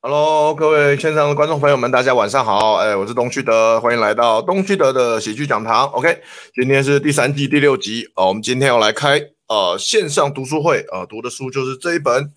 [0.00, 2.74] Hello，各位线上的观众朋友们，大家晚上好。
[2.76, 5.86] 哎，我是东旭德，欢迎来到东旭德的喜剧讲堂。
[5.88, 6.22] OK，
[6.54, 8.28] 今天是第三季第六集哦。
[8.28, 12.32] 我们今天要来开呃线上读书会啊、读的书就是这一本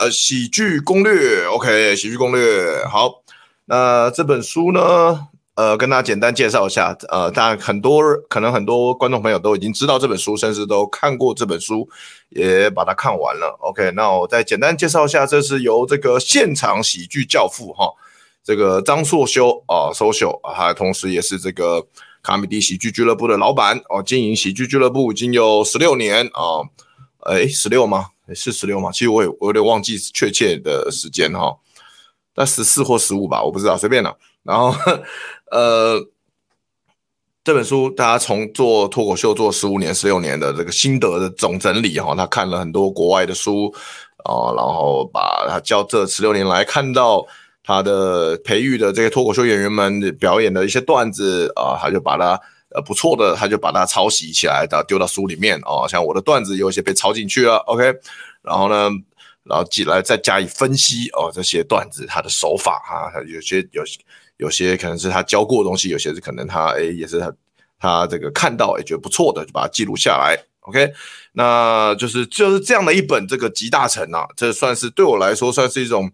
[0.00, 1.46] 呃喜剧攻略。
[1.46, 2.84] OK，喜剧攻略。
[2.86, 3.22] 好，
[3.66, 5.28] 那这本书呢？
[5.56, 11.88] 呃，跟大家简单介绍一下，呃，当然很多可能很多观众朋友都已经知道这本书，甚至都看过这本书，
[12.28, 13.56] 也把它看完了。
[13.62, 17.90] OK，那我再简单介绍一下，这是由这个现场喜剧教父哈，
[18.44, 21.86] 这个张硕修啊，social 啊，他同时也是这个
[22.22, 26.68] 卡米地喜剧俱乐部的老板哦，经营喜剧俱乐部已经有十六年啊，
[27.32, 28.10] 诶，十六吗？
[28.34, 28.92] 是十六吗？
[28.92, 31.56] 其实我也我有点忘记确切的时间哈，
[32.34, 34.14] 那十四或十五吧，我不知道，随便了。
[34.42, 34.74] 然后。
[35.50, 36.04] 呃，
[37.44, 43.72] 这本书大家从做脱口秀做十五年、十六年的这个心得的总整理哈，他看了很多国外的书
[44.24, 47.24] 啊，然后把他教这十六年来看到
[47.62, 52.40] 他的培育的这些脱口秀演员们表演的一些段子啊，他就把它
[52.74, 57.94] 呃不错的，他就把它抄袭起来，然后丢到书里面哦，像我的段子有一些被抄进去了，OK，
[58.42, 58.90] 然后呢，
[59.44, 63.84] 然后进来再加以分析哦，这些段子他的手法哈，有些有。
[64.36, 67.32] 有些可能是他教过的东西，有些是可能他诶、也是他
[67.78, 70.36] 他这个看到也觉得不错的，就把它记录下来。
[70.60, 70.92] OK，
[71.32, 76.10] 那就是就是这样的一本这个集大成啊，这算是对我来说算是一种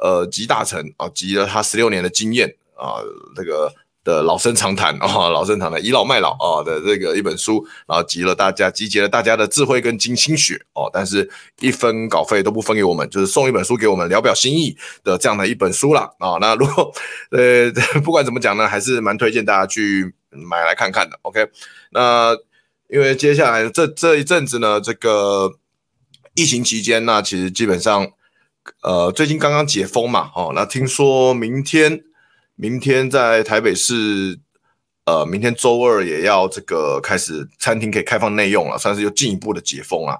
[0.00, 3.00] 呃集大成啊，集了他十六年的经验啊，
[3.34, 3.72] 这个。
[4.04, 11.28] 的老生常谈啊， 老生常谈倚老卖老啊的这个一本书，然后集了大家集结了大家的智慧跟精心血哦，但是
[11.60, 16.10] 一分稿费都不分给我们，就是送一本书给我们聊表心意的这样的一本书啦。
[16.18, 16.36] 啊。
[16.40, 16.92] 那如果
[17.32, 17.72] 呃
[18.04, 21.18] 不管怎么讲呢，还是蛮推荐大家去买来看看的。
[21.22, 21.48] OK，
[21.92, 22.36] 那
[22.88, 25.54] 因为接下来这这一阵子呢，这个
[26.34, 28.06] 疫情期间那其实基本上
[28.82, 32.04] 呃最近刚刚解封嘛，哦，那听说明天。
[32.56, 34.38] 明天在台北市，
[35.06, 40.12] 呃，明天周二也要这个开始餐厅可以开放内用了，算是又进一步的解封了，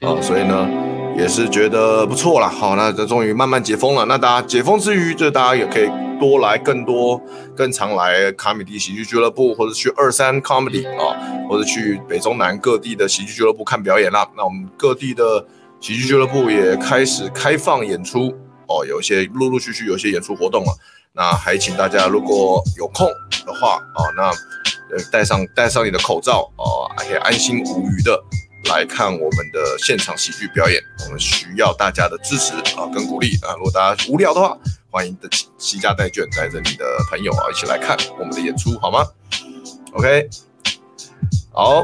[0.00, 0.68] 啊、呃，所以呢
[1.16, 2.48] 也是觉得不错了。
[2.48, 4.04] 好，那这终于慢慢解封了。
[4.06, 5.88] 那大家解封之余，就大家也可以
[6.18, 7.22] 多来更多、
[7.54, 11.16] 更常来卡米蒂喜剧俱乐部，或者去二三 comedy 啊，
[11.48, 14.28] 或者去北中南各地的喜剧俱乐部看表演啦。
[14.36, 15.46] 那我们各地的
[15.80, 18.34] 喜剧俱乐部也开始开放演出
[18.66, 20.76] 哦，有一些陆陆续续有一些演出活动了。
[21.16, 23.08] 那还请大家如果有空
[23.46, 24.24] 的话啊，那
[24.94, 28.22] 呃戴上戴上你的口罩啊，还可以安心无虞的
[28.70, 30.78] 来看我们的现场喜剧表演。
[31.06, 33.54] 我们需要大家的支持啊跟鼓励啊！
[33.56, 34.58] 如果大家无聊的话，
[34.90, 39.06] 欢迎的携家带眷带着你的朋友啊一起来看我们的演出，好吗
[39.94, 40.28] ？OK，
[41.52, 41.82] 好。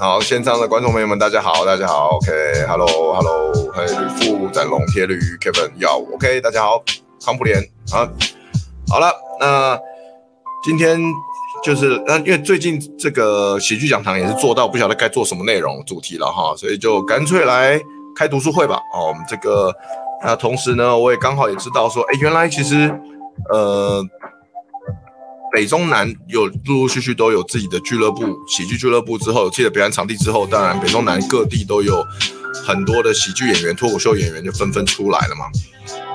[0.00, 6.80] 好，现场的观众朋友们，大家好，大家好，OK，Hello，Hello，嘿，吕布、展龙、铁驴、Kevin，要 OK，大家好，
[7.24, 7.58] 康普连
[7.92, 8.08] 啊，
[8.88, 9.76] 好了，那
[10.62, 11.00] 今天
[11.64, 17.80] 就是那因为最近这个喜剧讲堂也是做到不晓得该做什么内容主题了哈，所以就干脆来
[18.14, 18.76] 开读书会吧。
[18.94, 19.74] 哦，我们这个
[20.22, 22.88] 那同时呢，我也刚好也知道说，哎，原来其实
[23.50, 24.00] 呃。
[25.50, 32.04] 北中南有陆陆续续都有自己的俱乐部，喜剧俱乐部之后有自己的表演场地之后，当然北中南各地都有
[32.66, 35.46] 很多的喜剧演员、脱口秀演员就纷纷出来了嘛。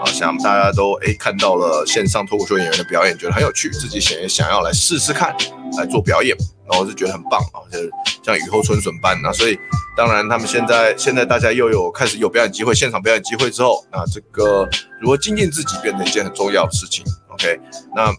[0.03, 5.35] 啊，像大家都诶看到了线上脱口秀演员的表演，觉得很有趣，自己想也想要来试试看
[5.77, 6.37] 来做表演，
[6.69, 7.79] 然后就觉得很棒啊，就
[8.23, 9.19] 像雨后春笋般。
[9.23, 9.57] 那所以
[9.97, 14.69] 当然他们现在现在大家又有开始有表演机会，现场表演机会之后，那这个
[15.01, 17.03] 如何精进自己变成一件很重要的事情。
[17.29, 17.59] OK，
[17.95, 18.13] 那。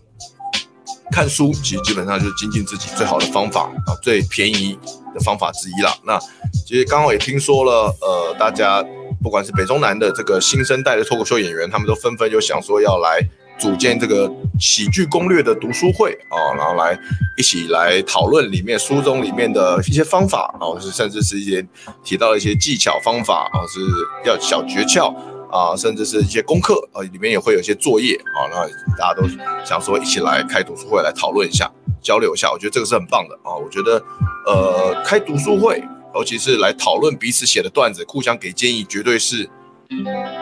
[1.12, 4.78] 看书其实基本上就是精进自己最好的方法啊，最便宜
[5.14, 5.94] 的方法之一啦。
[6.04, 6.18] 那
[6.66, 8.84] 其实刚好也听说了，呃，大家
[9.22, 13.20] 不管是北中南的这个新生代的脱口秀演员，他们都纷纷就想说要来
[13.58, 16.98] 组建这个喜剧攻略的读书会啊，然后来
[17.36, 21.64] 一起来讨论里面书中里面的一些方法啊，是甚至是一些
[22.02, 23.80] 提到一些技巧方法啊，是
[24.28, 25.14] 要小诀窍。
[25.54, 28.66] 啊，甚至是一些功课，呃，里面也会有一些作业啊，那
[28.98, 29.22] 大家都
[29.64, 31.70] 想说一起来开读书会来讨论一下，
[32.02, 33.54] 交流一下，我觉得这个是很棒的啊。
[33.54, 34.02] 我觉得，
[34.46, 35.80] 呃，开读书会，
[36.16, 39.48] 尤其是来讨论彼此写的段子，互相给建议，绝对是，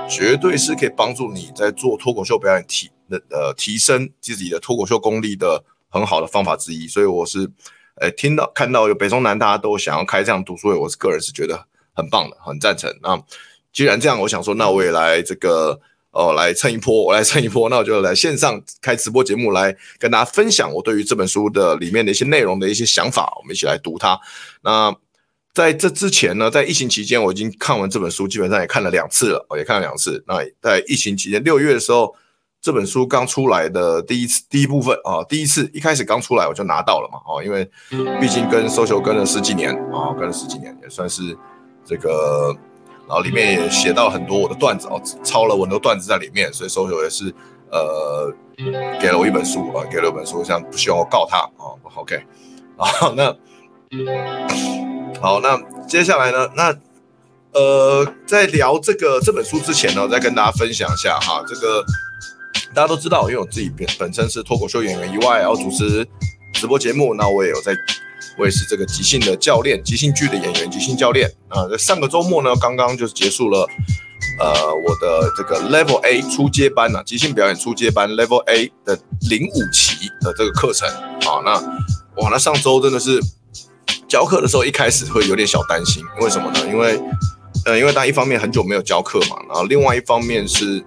[0.09, 6.89] 绝对是可以帮助你在做脱口秀表演提的呃提升自己的脱口秀功力的很好的方法之一。
[6.89, 7.51] 所以我是，
[7.97, 13.21] 呃，听到看到有北中南大家都想要开这样读书会，我是个人是觉得很棒的，很赞成啊。
[13.73, 15.81] 既然这样，我想说，那我也来这个，
[16.11, 24.21] 哦，来蹭一波，我来蹭一波， 那我就来线上开直播节目，来跟大家分享我对于这本书的里面的一些内容的一些想法，我们一起来读它。
[24.63, 24.95] 那
[25.55, 30.23] 在这之前呢，在疫情期间，我已经看完这本书，基本上也看了两次了，我也看了两次。
[30.27, 32.15] 那在疫情期间，六月的时候，
[32.63, 37.69] 这本书刚出来的第一次第一部分啊，第一次一开始刚出来我就拿到了嘛，哦，因为
[38.21, 41.37] 毕竟跟 social 跟了十几年啊，跟了十几年，也算是
[41.85, 42.57] 这个，
[43.09, 47.35] 然后里面也写到很多我的段子哦，抄了我很多段子在里面，所以收手也是
[47.71, 48.33] 呃
[49.01, 52.23] 给了我一本书啊，给了一本书，像不希望我告他啊，OK，
[52.77, 53.37] 好那。
[55.21, 56.51] 好，那接下来呢？
[56.57, 56.75] 那
[57.53, 61.45] 呃，在聊这个这本书之前呢，再跟大家分享一下哈。
[61.47, 61.85] 这个
[62.75, 66.05] 大家都知道，因为我自己本本身是脱口秀演员以外，然后主持
[66.55, 67.73] 直播节目，那我也有在，
[68.43, 71.63] 我也是这个即兴的教练，即兴剧的演员，即兴教练啊。
[71.79, 73.69] 上个周末呢，刚刚就是结束了
[74.41, 78.99] 呃我的这个 Level A 初阶班呢、啊，即兴表演初阶班 Level A 的
[79.31, 80.89] 零五期的这个课程。
[80.89, 81.53] 啊，那
[82.21, 83.21] 哇，那上周真的是。
[84.09, 86.61] 教课的时候一开始会有点小担心，为什么呢？
[86.67, 87.01] 因为，
[87.65, 90.85] 呃，因为大家一方面很久没有教课嘛，然后另外一方面是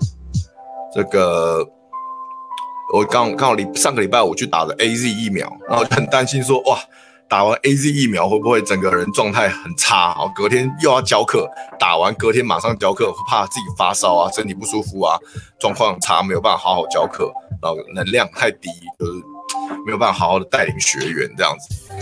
[0.94, 1.68] 这个，
[2.94, 6.78] 我刚刚好礼上个礼拜我去打了 AZ 疫苗，然后很担心说，哇，
[7.28, 10.12] 打完 AZ 疫苗会不会整个人状态很差？
[10.12, 11.50] 哦隔天又要教课，
[11.80, 15.18] 打完隔天马上教课，怕自己发烧啊，身体不舒服啊，
[15.60, 18.70] 状况差，没有办法好好教课，然后能量太低，
[19.00, 19.12] 就是
[19.86, 21.94] 没有办法好好的带领学员这样子。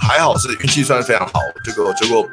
[0.00, 2.26] 还好是运气算是非常好，这个结果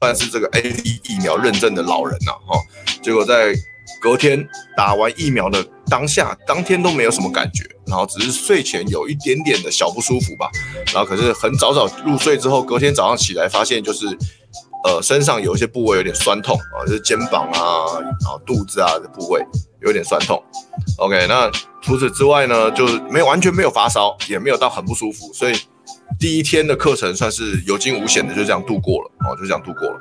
[0.00, 2.58] 算是这个 AZ 疫苗认证的老人呐，哈，
[3.02, 3.54] 结果在
[4.00, 10.50] 隔天打完疫苗的当下，当天都没有什么感觉，然后只是睡前有一点点的小不舒服吧，
[10.92, 14.06] 然后可是很早早入睡之后，隔天早上起来发现就是，
[14.84, 19.44] 呃，身上有一些部位有点酸痛啊，就是肩膀啊，然后肚子啊的部位
[19.80, 20.42] 有点酸痛。
[20.98, 21.50] OK，那
[21.80, 25.54] 除此之外呢，就是没有完全没有发烧，也没有到很不舒服，所以。
[26.20, 29.98] 第一天的课程算是有惊无险的，就这样度过了哦，就这样度过了。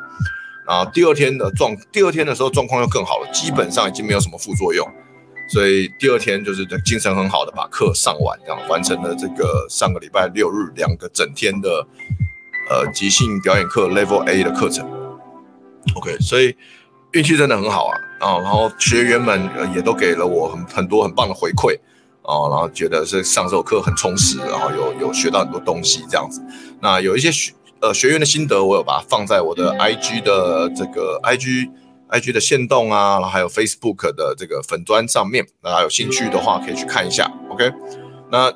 [0.68, 4.86] 然后第二天的状，第二天的时候状况又更好了，基本上已经没有什么副作用，
[5.52, 11.86] 所以第二天就是精神很好的把课上完，这样完成了这个上个礼拜六日两个整天的
[12.70, 14.90] 呃即兴表演课 Level A 的课程。
[15.96, 16.56] OK，所以
[17.12, 21.78] 运气真的很好啊，啊，然后学员们也都给了我很很多很棒的回馈。
[22.24, 26.40] 哦，然后觉得是上这课很充实，然后有有学到很多东西这样子。
[26.80, 31.68] 那有一些学呃学员的心得，我有把它放在我的 IG 的这个 IG
[32.12, 37.32] IG 的限动啊，然后还有 Facebook 的这个粉砖上面，大家有兴趣的话可以去看一下。
[37.50, 37.72] OK，
[38.30, 38.54] 那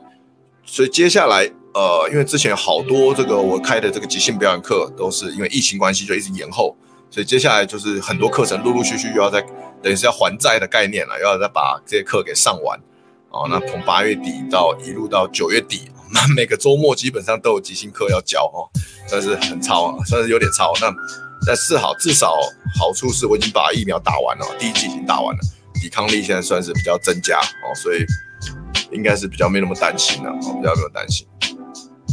[0.66, 6.76] 所以接下来呃，因为之前好多这个我开的这个即兴表演课都是因为疫情关系就一直延后，
[7.10, 9.42] 所以接下来就是很多课程陆陆续续又要再
[9.82, 12.80] 等于是要还债的概念了，又要再把这些课给上完。
[13.30, 18.68] 哦，那从八月底到一路到九月底，那每个周末基本上都有即兴课要教哦，
[19.08, 20.74] 算是很超啊，算是有点超。
[20.80, 20.90] 那
[21.46, 22.38] 但是好，至少
[22.80, 25.42] 好处是我已经把疫苗打完了，第一剂已经打完了，
[25.82, 28.06] 抵抗力现在算是比较增加哦，所以
[28.92, 31.28] 应该是比较没那么担心了，比较没有担心。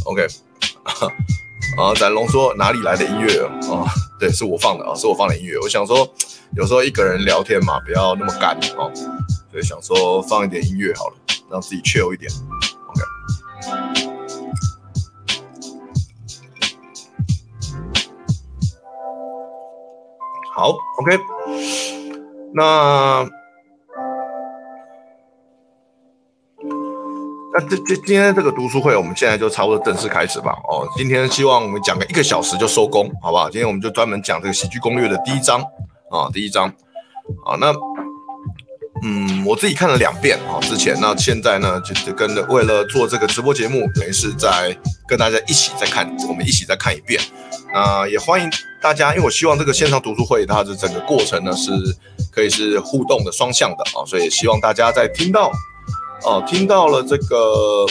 [0.04, 0.26] OK，
[1.78, 3.50] 啊，展龙说哪里来的音乐啊？
[3.68, 3.86] 哦，
[4.18, 5.58] 对，是我放的啊，是我放的音乐。
[5.60, 6.08] 我想说，
[6.56, 8.90] 有时候一个人聊天嘛，不要那么干哦。
[9.50, 11.14] 所以想说放一点音乐好了，
[11.50, 12.30] 让自己 chill 一点。
[12.88, 14.11] OK，
[20.54, 21.18] 好，OK。
[22.54, 23.26] 那
[27.54, 30.52] 那这这今天这个读书会，我们现在就差不多正式开始吧。
[30.68, 33.48] 哦，今天希望我们讲个一个小时就收工，好不好？
[33.48, 35.60] 今天我们就专门讲这个喜剧攻略的第一章
[36.10, 36.68] 啊，第一章。
[37.46, 37.72] 啊，那。
[39.04, 44.76] 嗯，我自己看了两遍啊，之前那现在呢，就是跟着为了做这个直播节目，等于是在
[45.12, 47.20] 跟大家一起再看，我们一起再看一遍。
[47.74, 48.50] 那也欢迎
[48.80, 51.70] 大家，因为我希望这个线上读书会它的整个过程呢是
[52.30, 55.52] 可以是互动的、双向的啊，所以希望大家在听到
[56.24, 57.84] 哦，听到了这个。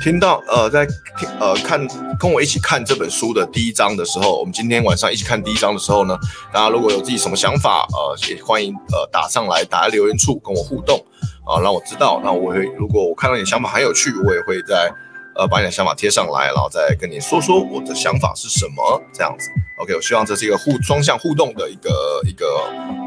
[0.00, 1.78] 听到呃，在听呃看
[2.18, 6.18] 跟我一起看这本书的第一章的时候，我们今天晚上一起看第一章的时候呢，
[6.50, 10.98] 大家如果有自己什么想法，呃，也欢迎呃打上来，打在留言处跟我互动
[11.44, 12.18] 啊，让我知道。
[12.24, 14.90] 那我会如果我看到你的想法很有趣，我也会在
[15.36, 19.50] 呃把你的想法贴上来，然后再跟你说说我的想法是什么这样子。
[19.78, 22.46] OK，我希望这是一个互双向互动的一个一个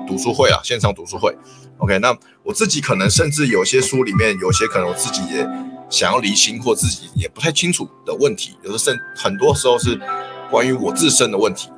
[0.07, 1.35] 读书会啊，线上读书会。
[1.77, 5.47] OK，那我自己可能甚至有些书里面有些可能我自己也。
[5.89, 9.99] 想要厘清或自己也不太清楚的问题，有的甚很多时候是
[10.49, 11.69] 关于我自身的问题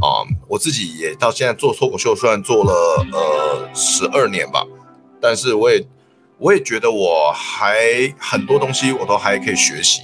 [0.00, 0.22] 啊。
[0.46, 2.72] 我自己也到现在做脱口秀，虽然做了
[3.10, 4.64] 呃十二年吧，
[5.20, 5.84] 但是我也
[6.38, 7.76] 我也觉得我还
[8.18, 10.02] 很多东西我都还可以学习。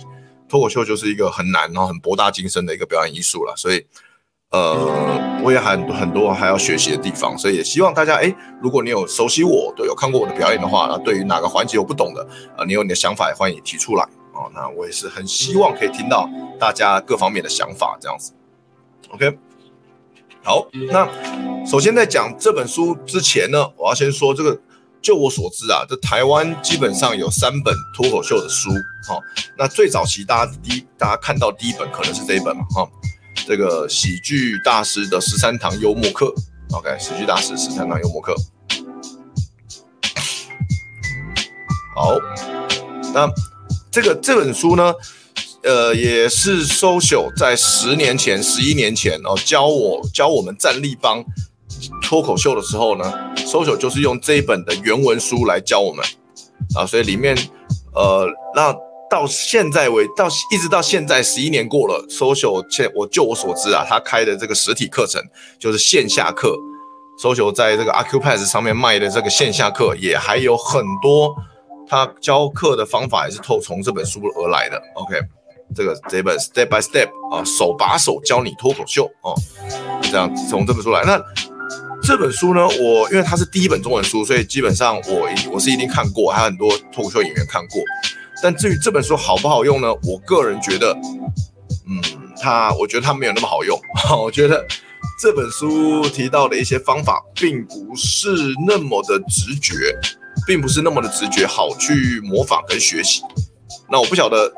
[0.48, 3.86] 脱口秀就是一个很难然后很博大精深的一个表演艺术了，所以
[4.50, 12.22] 呃，我也很很多还要学习的地方，所以也希望大家哎，如果你有熟悉我，都有看过我的表演的话，那对于哪个环节有不懂的
[12.56, 14.50] 啊、呃，你有你的想法也欢迎提出来哦。
[14.52, 18.32] 那我也是很希望可以听到大家各方面的想法，这样子。
[19.10, 19.38] OK，
[20.42, 21.08] 好，那
[21.64, 24.60] 首先在讲这本书之前呢，我要先说这个。
[25.02, 28.70] 就我所知啊，这台湾基本上有三本脱口秀的书，
[29.08, 29.22] 哈、哦。
[29.56, 32.88] 那最早期大家第一大家看到第一本可能是这一本嘛，哈、哦。
[33.46, 36.32] 这个喜剧大师的十三堂幽默课
[36.72, 38.34] ，OK，喜剧大师十三堂幽默课。
[41.96, 42.16] 好，
[43.14, 43.28] 那
[43.90, 44.94] 这个这本书呢，
[45.62, 51.24] 呃，也是 Social 在十年前、十一年前哦，教我教我们站立帮。
[52.10, 53.04] 脱口秀的时候呢
[53.36, 56.04] ，Social 就是用这一本的原文书来教我们
[56.74, 57.38] 啊，所以里面
[57.94, 58.74] 呃，那
[59.08, 65.22] 到现在为到一直到现在十一年过了，Social 现我就我所知啊，他开的这个实体课程
[65.56, 66.56] 就是线下课
[67.22, 71.32] ，Social 在这个 Accupass 上面卖的这个线下课也还有很多，
[71.86, 74.82] 他教课的方法也是透从这本书而来的。
[74.94, 75.14] OK，
[75.76, 79.32] 这个这本 Step by Step 啊，手把手教你脱口秀哦，
[80.10, 81.22] 这样从这本书来那。
[82.02, 87.80] 这本书呢，我因为它是第一本中文书，所以基本上我我是一定看过，还有很多脱口秀演员看过。
[88.42, 89.92] 但至于这本书好不好用呢？
[90.02, 90.96] 我个人觉得，
[91.86, 92.02] 嗯，
[92.40, 93.78] 它我觉得它没有那么好用。
[94.18, 94.66] 我觉得
[95.20, 98.30] 这本书提到的一些方法，并不是
[98.66, 99.74] 那么的直觉，
[100.46, 103.22] 并不是那么的直觉，好去模仿跟学习。
[103.90, 104.50] 那我不晓得，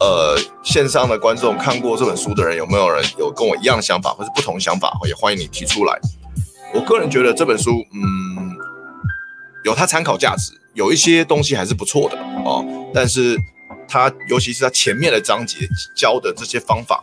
[0.00, 5.98] 呃，线上的观众看过这本书的人有没有人有跟我一样想法，或是不同想法，也欢迎你提出来。
[6.72, 8.56] 我个人觉得这本书，嗯，
[9.64, 12.64] 有它参考价值，有一些东西还是不错的哦。
[12.94, 13.36] 但是
[13.88, 17.02] 它，尤其是它前面的章节教的这些方法，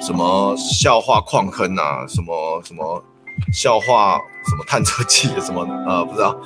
[0.00, 3.04] 什么笑话矿坑啊，什么什么
[3.52, 4.18] 笑话，
[4.48, 6.36] 什么探测器，什么呃，不知道，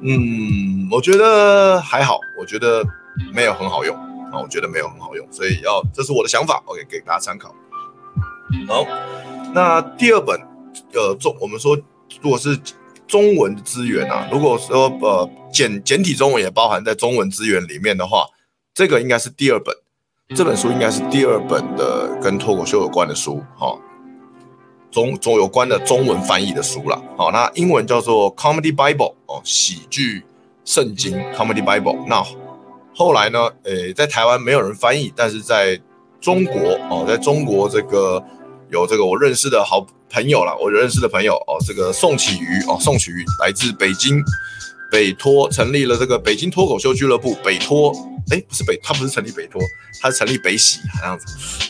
[0.00, 2.82] 嗯，我觉得还好，我觉得
[3.34, 3.94] 没有很好用
[4.32, 7.54] 啊，我觉得没有很好用，所以要，这是我的想法，OK，给大家参考。
[8.66, 8.86] 好，
[9.52, 10.40] 那第二本，
[10.94, 11.78] 呃，中我们说。
[12.22, 12.58] 如果是
[13.06, 18.26] 中文的资源啊，如果说呃简简体中文也包含在中文资源里面的话，
[18.74, 19.72] 这个应该是第二本，
[20.34, 23.78] 这本书应该是第二本的跟脱口秀有关的书，哈、哦，
[24.90, 30.24] 中中有关的中文翻译的书了，好、哦，那英文叫做 Comedy Bible 哦，喜剧
[30.64, 32.04] 圣经 Comedy Bible。
[32.08, 32.24] 那
[32.92, 35.80] 后来呢，诶，在台湾没有人翻译，但是在
[36.20, 38.24] 中国哦，在中国这个
[38.68, 39.86] 有这个我认识的好。
[40.08, 44.22] 朋友了，我认识的朋友哦，这个宋启瑜哦，宋启瑜来自北京
[44.90, 47.34] 北托，成立了这个北京脱口秀俱乐部。
[47.44, 47.92] 北托，
[48.30, 49.60] 哎，不是北，他不是成立北托，
[50.00, 51.18] 他是成立北喜好像，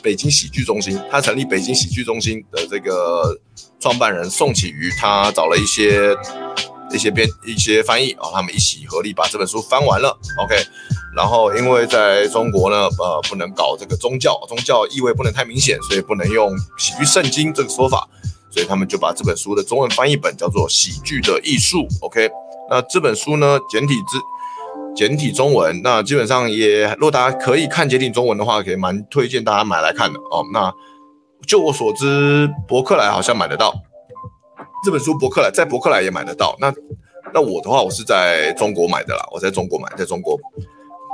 [0.02, 1.00] 北京喜剧中心。
[1.10, 3.38] 他成立北京喜剧中心的这个
[3.80, 6.14] 创办人宋启瑜，他找了一些
[6.96, 10.18] 一些编一些翻译啊、哦，他们一起合力把这本书翻完了。
[10.42, 10.56] OK。
[11.14, 18.06] 然后，因为在中国呢，呃，不能搞这个宗教，宗教意味不能太明显，所以不能用喜剧圣经这个说法，
[18.50, 21.78] 所以他们就把这本书的中文翻译本叫做《喜剧的艺术》。
[22.02, 22.28] OK，
[22.68, 24.18] 那这本书呢，简体字、
[24.94, 30.44] 简体中文，那基本上也，如果大家可以看简体中文的话，可以蛮推荐大家买来看的哦。
[30.52, 30.70] 那
[31.46, 33.74] 就我所知，博客来好像买得到
[34.86, 36.56] 这本书，博客来在博客来也买得到。
[36.60, 36.72] 那
[37.34, 40.38] 那我的话，我是在中国买的啦，我在中国买，在中国。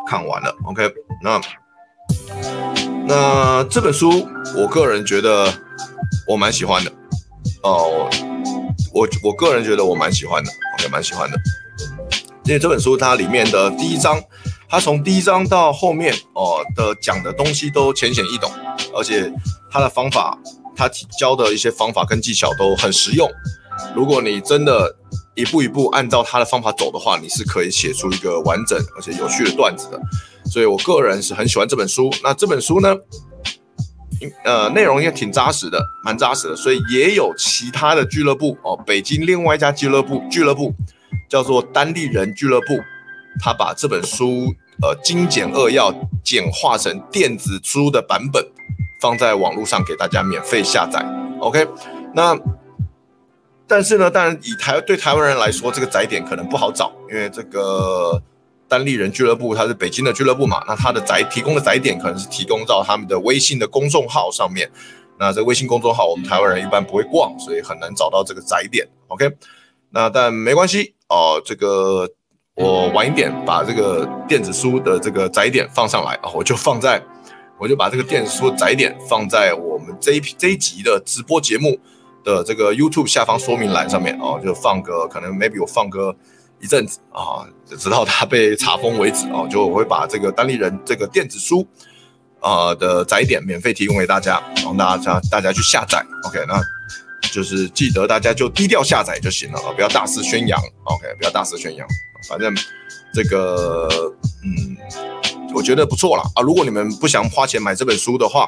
[0.07, 1.41] 看完了，OK，那
[3.07, 5.50] 那这本书，我个人觉得
[6.29, 6.93] 我蛮喜欢的
[7.62, 8.11] 哦，
[8.93, 11.38] 我我个人觉得我蛮喜欢的，OK，蛮喜欢的，
[12.45, 14.23] 因为这本书它里面的第一章，
[14.69, 18.50] 它从第一章到后面哦的讲的东西都浅显易懂，
[18.95, 19.33] 而且
[19.71, 20.37] 它的方法，
[20.76, 23.31] 它教的一些方法跟技巧都很实用，
[23.95, 24.97] 如果你真的。
[25.35, 29.99] 一步一步按照他的方法走的话，你是可以写出一个完整而且有趣的段子的。
[30.45, 32.11] 所以我个人是很喜欢这本书。
[32.23, 32.95] 那这本书呢，
[34.45, 36.55] 呃，内容也挺扎实的，蛮扎实的。
[36.55, 40.75] 所以也有其他的俱乐部哦，北京另外一家俱乐部，俱乐部
[41.31, 42.67] 叫做单立人俱乐部，
[43.41, 45.91] 他把这本书呃精简扼要，
[46.23, 48.47] 简化成电子书的版本，
[49.00, 51.02] 放在网络上给大家免费下载。
[51.41, 51.67] OK，
[52.14, 52.38] 那。
[53.73, 58.23] 但是呢，当然以台对台湾人来说，这个载点可能不好找，因为这个
[58.69, 64.71] 单立人俱乐部它是北京的俱乐部嘛，那它的载提供的载点可能是提供到他们的微信的公众号上面。
[65.19, 68.87] 那这微信公众号我们台湾人一般不会逛，所以很难找到这个载点。
[69.09, 69.31] OK，
[69.88, 72.07] 那但没关系哦，这个
[72.57, 77.02] 我晚一点把这个电子书的这个载点放上来啊，我就放在
[77.59, 81.79] 我就把这个电子书的载点放在我们这一这一集的直播节目
[82.25, 86.14] 的这个 YouTube 下方说明栏上面哦，就放个可能 maybe 我放个
[86.61, 87.47] 一阵子啊，
[87.79, 91.67] 直到它被查封为止哦，就我会把这个单立人这个电子书
[92.41, 96.05] 啊的载点免费提供给大家，让大家大家去下载。
[96.29, 96.61] OK，那
[97.33, 100.61] 就是记得大家就低调下载就行了啊，不要大肆宣扬。
[100.85, 101.87] OK，不要大肆宣扬，
[102.29, 102.55] 反正
[103.12, 103.88] 这个
[104.45, 104.76] 嗯。
[105.55, 106.41] 我觉得不错了啊！
[106.41, 108.47] 如果你们不想花钱买这本书的话，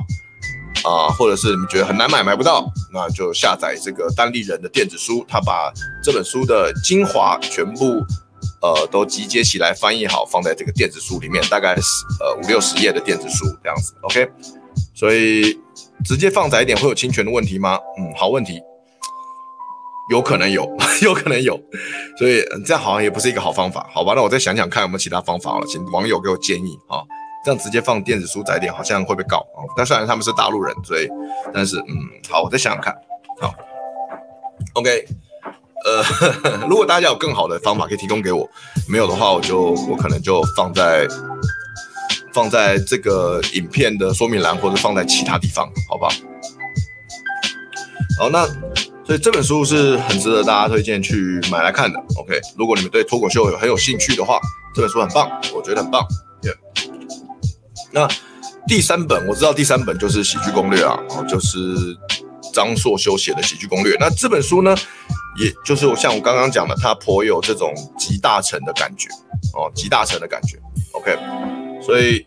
[0.84, 5.72] 啊，或者是你们觉得很难买买不到，那就下载这个单立人的电子书，他把
[6.02, 8.02] 这本书的精华全部
[8.62, 11.82] 呃都集结起来翻译好，放在这个电子书里面，大概是
[12.20, 13.94] 呃五六十页的电子书这样子。
[14.02, 14.30] OK，
[14.94, 15.58] 所以
[16.04, 17.78] 直接放窄一点会有侵权的问题吗？
[17.98, 18.60] 嗯，好问题。
[20.10, 21.58] 有可能有， 有可能有，
[22.18, 24.12] 所以这样好像也不是一个好方法，好吧？
[24.14, 27.00] 那我再想想看有没有其他方法了，请网友给我建议啊。
[27.44, 29.62] 这样直接放电子书载点好像会被告啊。
[29.76, 31.08] 但虽然他们是大陆人，所以
[31.52, 31.96] 但是嗯，
[32.30, 32.94] 好，我再想想看。
[33.40, 33.54] 好
[34.74, 35.06] ，OK，
[35.84, 36.02] 呃，
[36.68, 38.48] 如果大家有更好的方法可以提供给我，
[38.88, 41.06] 没有的话，我就我可能就放在
[42.32, 46.10] 放在这个影片的说明栏，或者放在其他地方，好不好？
[48.18, 48.46] 好，那。
[49.06, 52.02] 所以这本书是很值得大家推荐去买来看的。
[52.16, 54.40] OK，如果你们对脱口秀有很有兴趣的话，
[54.74, 56.02] 这本书很棒，我觉得很棒。
[56.40, 56.56] Yeah.
[57.94, 58.08] 那
[58.66, 60.98] 第三本我知道，第三本就是《喜剧攻略》啊，
[61.28, 61.96] 就是
[62.52, 63.94] 张硕修写的《喜剧攻略》。
[64.00, 64.76] 那这本书呢，
[65.38, 69.08] 也就是我像我刚刚讲的，它颇有这种集大成的感觉
[69.54, 70.58] 哦，集大成的感觉。
[70.92, 71.16] OK，
[71.80, 72.26] 所以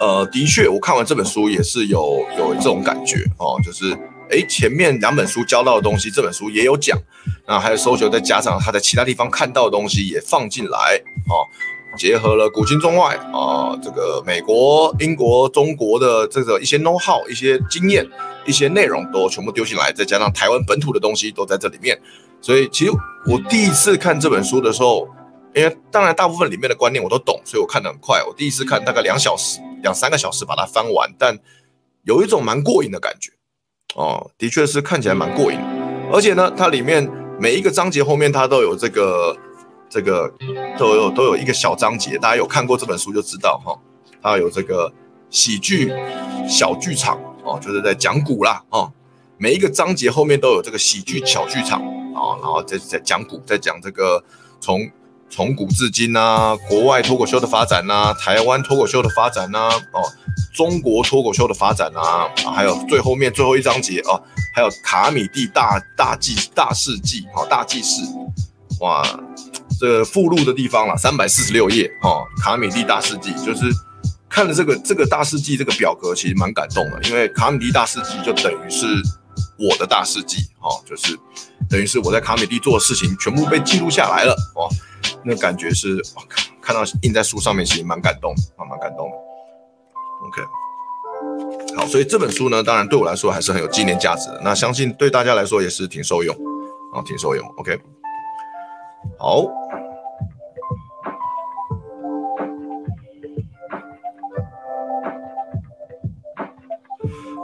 [0.00, 3.96] 呃，的确我看完这本书也是有有这种感觉哦，就是。
[4.28, 6.98] 哎，前面两本书教到的东西，这本书也有讲，
[7.46, 11.46] 那还有 social，再加上他在其他地方看到的东西也放进来，哦，
[11.96, 18.06] 结合了古今中外啊，这个美国、英国、中国的这个一些 know how、一些经验、
[18.44, 21.98] 一些内容都全部丢进来，再加上台湾本土的东西都在这里面，
[22.40, 22.92] 所以其实
[23.26, 25.08] 我第一次看这本书的时候，
[25.54, 31.38] 因为当然大部分里面的观念我都懂，所以我看得很快，我第一次看大概两小时、两三个小时把它翻完，但
[32.04, 33.32] 有一种蛮过瘾的感觉。
[33.94, 35.58] 哦，的确是看起来蛮过瘾，
[36.12, 39.34] 而且呢，它里面每一个章节后面它都有这个
[39.88, 40.32] 这个
[40.78, 43.78] 都有都有一个小章节，大家有看过这本书就知道哈，
[44.22, 44.92] 它有这个
[45.30, 45.92] 喜剧
[46.48, 48.92] 小剧场哦，就是在讲古啦哦，
[49.38, 51.80] 每一个章节后面都有这个喜剧小剧场
[52.14, 54.22] 啊，然后在在讲古，在讲这个
[54.60, 54.90] 从。
[55.28, 60.00] 从古至今啊，国外脱口秀的发展呐、台湾脱口秀的发展呐、哦，
[60.54, 64.22] 中国脱口秀的发展啊，啊，还有最后面最后一章节哦，
[64.54, 68.02] 还有卡米蒂大大记大事记哦，大记事，
[68.78, 69.02] 哇，
[69.78, 73.70] 这附录的地方了，三百四十六页哦，卡米蒂大事记就是
[74.28, 78.86] 看了这个这个大事记这个表格，其实蛮感动的，因为卡米蒂大事记就等于是
[79.58, 81.18] 我的大事记哦，就是
[81.68, 84.68] 等于是我在卡米蒂做的事情全部被记录下来了哦。
[85.24, 86.00] 那感觉是，
[86.60, 89.16] 看到印在书上面，其实蛮感动的，蛮蛮感动的。
[90.26, 90.42] OK，
[91.76, 94.40] 好，所以这本书呢，当然对我来说还是很有纪念价值的。
[94.42, 96.34] 那相信对大家来说也是挺受用，
[96.94, 97.46] 啊，挺受用。
[97.56, 97.78] OK，
[99.18, 99.44] 好。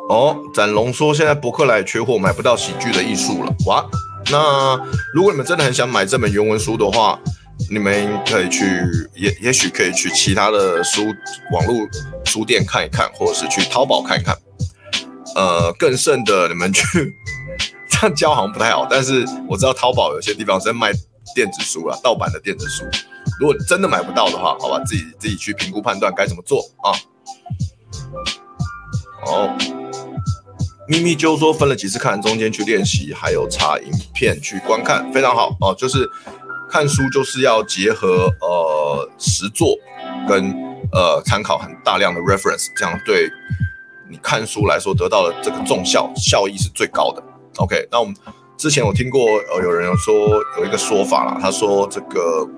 [0.09, 3.55] 哦，展龙说现在博客来缺货，买不到喜剧的艺术了。
[3.67, 3.89] 哇，
[4.31, 4.77] 那
[5.15, 7.19] 如果你们真的很想买这本原文书的话，
[7.71, 8.67] 你们可以去，
[9.15, 11.03] 也也许可以去其他的书
[11.53, 11.77] 网络
[12.27, 14.37] 书店看一看，或者是去淘宝看一看。
[15.35, 17.17] 呃，更甚的，你们去
[17.89, 20.93] 这样教好像不太好，但是我知道淘宝有些地方在卖
[21.35, 22.85] 电子书啊，盗版的电子书。
[23.41, 26.93] 如果真的买不到的话，好吧，自己自己去评估判断该怎么做啊。
[29.25, 29.57] 好，
[30.89, 36.09] 咪咪就说分了几次看，中间去练习，还有插影片去观看，非常好哦，就是。
[36.71, 39.77] 看书就是要结合呃实作
[40.27, 40.51] 跟
[40.91, 43.29] 呃参考很大量的 reference，这样对
[44.09, 47.23] 你看书来说得到的这个重效效益是最高的。
[47.59, 48.17] OK，那我们
[48.63, 52.49] 之前我听过呃有人有说有一个说法啦，他说这个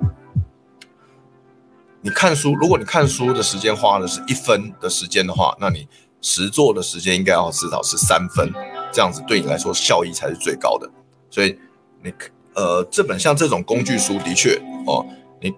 [2.03, 5.89] 你看书，如果你看书的时间花的是一分的时间的话，那你
[6.21, 8.53] 实作的时间应该要至少是三分，
[8.93, 10.91] 这样子对你来说效益才是最高的。
[11.31, 11.59] 所以
[12.03, 12.13] 你。
[12.57, 14.55] 呃，这本像这种工具书的确
[14.87, 15.05] 哦，
[15.41, 15.51] 你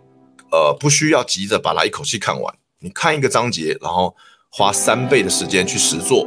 [0.51, 4.17] 呃不需要急着把它一口气看完，你看一个章节，然后
[4.49, 6.27] 花三倍的时间去实作，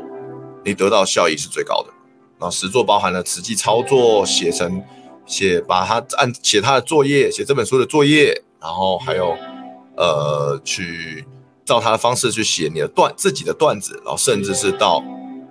[0.63, 1.91] 你得到效益是最高的。
[2.39, 4.81] 然后实作包含了实际操作，写成
[5.25, 9.37] 写把它按写它的作业，写这本书的作业，然后还有
[9.97, 11.25] 呃去
[11.65, 15.03] 照他的方式去写你的段自己的段子，然后甚至是到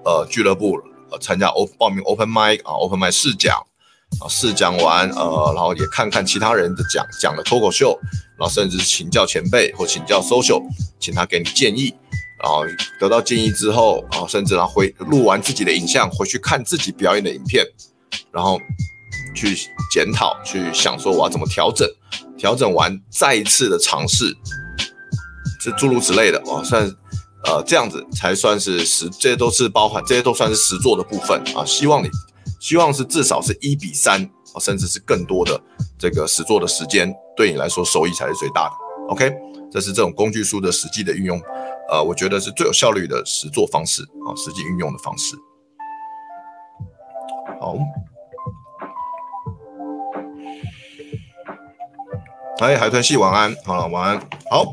[0.05, 3.57] 呃俱乐部呃参加 O 报名 Open Mic 啊 Open Mic 试讲
[4.21, 7.97] 啊试讲完呃然后也看看其他人的讲讲的脱口秀，
[8.39, 10.63] 然后甚至是请教前辈或请教 social，
[10.99, 11.95] 请他给你建议，
[12.43, 12.65] 然后
[13.01, 17.65] 得到建议之后，然后甚至然后回录完自己的影像回去看自己表演的影片，
[18.31, 18.61] 然后
[19.35, 19.57] 去
[19.93, 21.89] 检讨去想说我要怎么调整，
[22.37, 24.37] 调整完再一次的尝试。
[25.61, 26.85] 这诸如此类的哦，算
[27.45, 31.65] 呃这样子才算是实，这些都是包含，这些都算是实作的部分啊。
[31.65, 32.09] 希望你
[32.61, 34.23] 希望是至少是一比三
[34.55, 35.61] 啊，甚至是更多的
[35.99, 38.75] 这个实作的时间，对你来说收益才是最大的。
[39.09, 39.35] OK，
[39.71, 41.41] 这是这种工具书的实际的运用，
[41.91, 45.37] 呃，我觉得是最有效率的实作方式啊，实际运用的方式。
[47.61, 47.77] 好，
[52.61, 54.73] 哎，海豚系晚安，好了，晚安，好。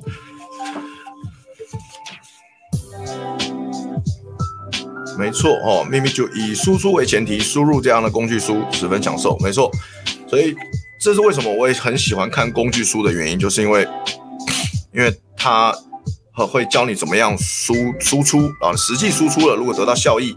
[5.18, 9.38] 没错哦，秘密就以输出为前提，输入这样的工具书十分享受。
[9.38, 9.72] 没错，
[10.28, 10.54] 所以
[11.00, 13.88] 这是为什么我也很喜欢看工具书的原因，就是因为，
[14.96, 15.76] 因为它
[16.34, 20.36] 会教你怎么样输输出，然后实际输出了，如果得到效益，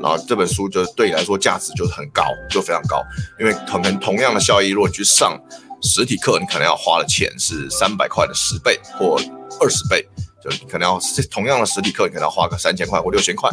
[0.00, 3.02] 然后这本书就对你来说价值就很高，就非常高。
[3.40, 5.38] 因为可能同样的效益，如果你去上
[5.82, 9.20] 实体课，你可能要花的钱是三百块的十倍或
[9.60, 10.06] 二十倍，
[10.42, 10.98] 就你可能要
[11.30, 13.50] 同样的实体课，你可能要花个三千块或六千块。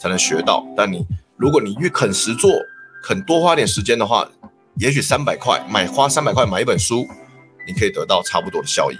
[0.00, 1.04] 才能学到，但你
[1.36, 2.52] 如果你越肯实做，
[3.02, 4.28] 肯多花点时间的话，
[4.76, 7.04] 也许三百块买花三百块买一本书，
[7.66, 8.96] 你可以得到差不多的效益。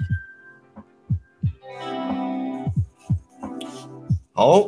[4.39, 4.63] 好，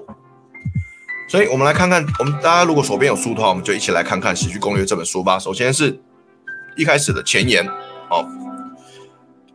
[1.29, 5.39] 所以我们来看看，我们大家如果手边有书的话，我们就一起来看看《喜剧攻略》这本书吧。
[5.39, 5.97] 首先是
[6.77, 7.65] 一开始的前言，
[8.09, 8.27] 好，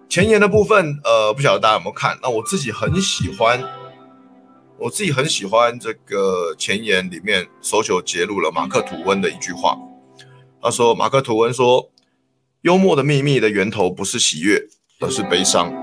[0.07, 2.17] 前言的部分，呃，不晓得大家有没有看？
[2.23, 3.61] 那我自己很喜欢。
[4.77, 9.77] 我自己很喜欢这个前言里面首先揭露了马克吐温的一句话。
[10.61, 11.91] 他说：“马克吐温说，
[12.61, 14.63] 幽默的秘密的源头不是喜悦，
[15.01, 15.73] 而是悲伤。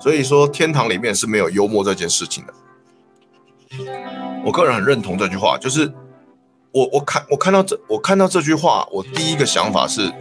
[0.00, 2.54] 所以说，天堂里面是没有幽默这件事情的。”
[4.44, 5.56] 我个人很认同这句话。
[5.58, 5.92] 就是
[6.72, 10.12] 我我看我看到这我看到这句话，我第一个想法是：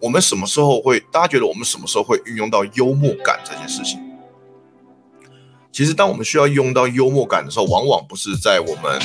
[0.00, 1.00] 我们什么时候会？
[1.12, 4.00] 大家觉得我们什么时候会运用到幽默感这件事情？
[5.70, 9.00] 其实，当我们需要用到幽默感的时候，往往不是在我们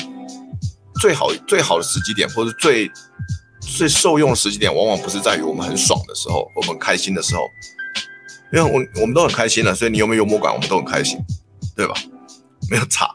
[0.99, 2.89] 最好最好的时机点，或者最
[3.59, 7.41] 最受用的时机点，往往不是在于我们很爽的时候，我们开心的时候。
[8.51, 11.19] 因为我我们都很开心了，所以你有没有幽默感，我们都很开心，
[11.75, 11.93] 对吧？
[12.73, 13.07] 没有差。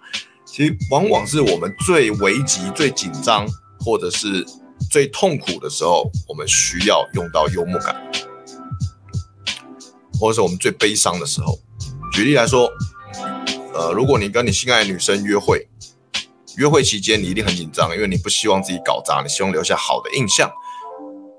[0.45, 3.45] 其实，往往是我们最危急、最紧张，
[3.81, 4.47] 或者是
[4.89, 7.97] 最痛苦的时候，我们需要用到幽默感，
[10.21, 11.59] 或者是我们最悲伤的时候。
[12.13, 12.71] 举例来说。
[13.75, 15.69] 呃，如果你跟你心爱的女生约会，
[16.57, 20.51] 约会期间你一定很紧张，因为你不希望自己搞砸，你希望留下好的印象，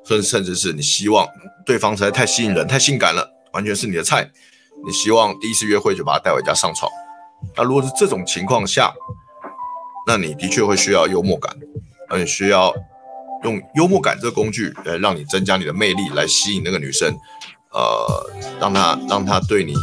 [0.06, 1.28] 甚甚至是你希望
[1.66, 4.32] 对方实在太吸引人、太性感了，完全是你的菜，
[4.86, 6.90] 你希望第一次约会就把她带回家上床。
[7.56, 8.94] 那如果是这种情况下，
[10.08, 11.56] 那你的确会需要幽默感，
[12.10, 12.74] 而你需要
[13.44, 17.14] 用幽默感这个工具来让你增加你的魅力，来吸引那个女生，
[17.72, 19.74] 呃，让她让她对你，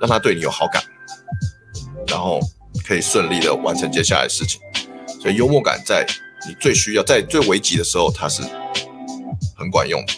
[0.00, 0.82] 让她对你有好感。
[2.08, 2.40] 然后
[2.86, 4.60] 可以顺利的完成接下来的事情，
[5.20, 6.06] 所以幽默感在
[6.46, 8.42] 你最需要、在最危急的时候，它是
[9.56, 10.12] 很管用的。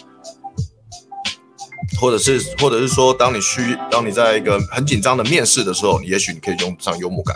[1.99, 7.35] 或者是，或者是说，当你需、当你在一个很紧张的面试的时候，也许你可以用上幽默感，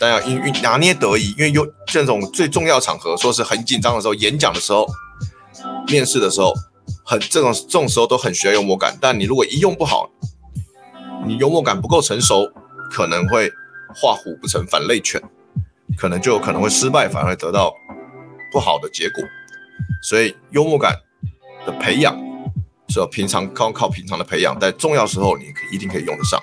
[0.00, 4.86] 但要因因拿捏得宜，因为有这种最重要场合，说是很紧张的时候，演讲的时候、
[5.88, 6.52] 面试的时候，
[7.04, 8.96] 很这种这种时候都很需要幽默感。
[9.00, 10.10] 但你如果一用不好，
[11.26, 12.50] 你幽默感不够成熟。
[12.90, 13.50] 可能会
[13.96, 15.20] 画虎不成反类犬，
[15.98, 17.74] 可能就有可能会失败，反而会得到
[18.52, 19.24] 不好的结果。
[20.00, 20.94] 所以幽默感
[21.66, 22.16] 的培养
[22.88, 26.40] 是要平常靠靠平常的培养，在重要时候你一定可以用得上。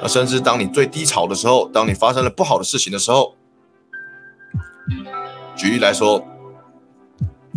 [0.00, 3.36] 那甚至当你最低潮的时候，当你发生了不好的事情的时候，
[5.56, 6.26] 举例来说，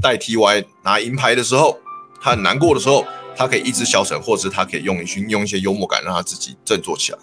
[0.02, 1.80] 带 TY 拿银牌的时候，
[2.22, 7.18] 他很难过的时候，他可以一直消沉，或者是他可以用一些用一些幽默感，让他自己振作起来。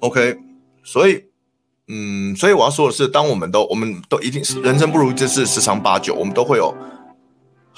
[0.00, 0.38] OK，
[0.84, 1.24] 所以，
[1.88, 6.74] 嗯，所以我要说的是，当我们都，我们都一定是人生不如意之事十常八九，我们都会有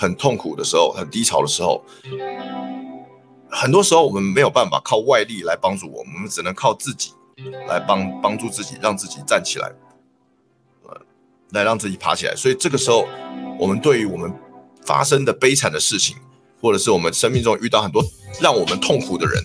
[0.01, 1.85] 很痛苦的时候，很低潮的时候。
[3.51, 7.13] 很多时候，我们没有办法靠外力来帮助我们，我们只能靠自己
[7.69, 9.71] 来帮帮助自己，让自己站起来，
[10.89, 11.01] 呃，
[11.51, 12.35] 来让自己爬起来。
[12.35, 13.07] 所以这个时候，
[13.59, 14.33] 我们对于我们
[14.87, 16.17] 发生的悲惨的事情，
[16.63, 18.03] 或者是我们生命中遇到很多
[18.41, 19.45] 让我们痛苦的人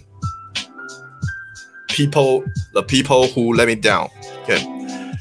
[1.90, 4.08] ，people the people who let me down，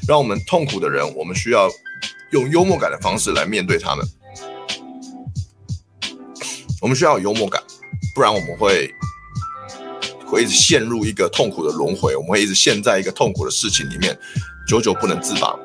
[0.07, 1.67] 让我们痛苦的人，我们需要
[2.31, 4.05] 用幽默感的方式来面对他们。
[6.85, 7.59] 我们需要有幽默感，
[8.13, 8.93] 不然我们会
[10.23, 14.15] 会一直陷入一个痛苦的轮回，我们会一直陷在一个痛苦的事情里面，
[14.67, 15.57] 久久不能自拔。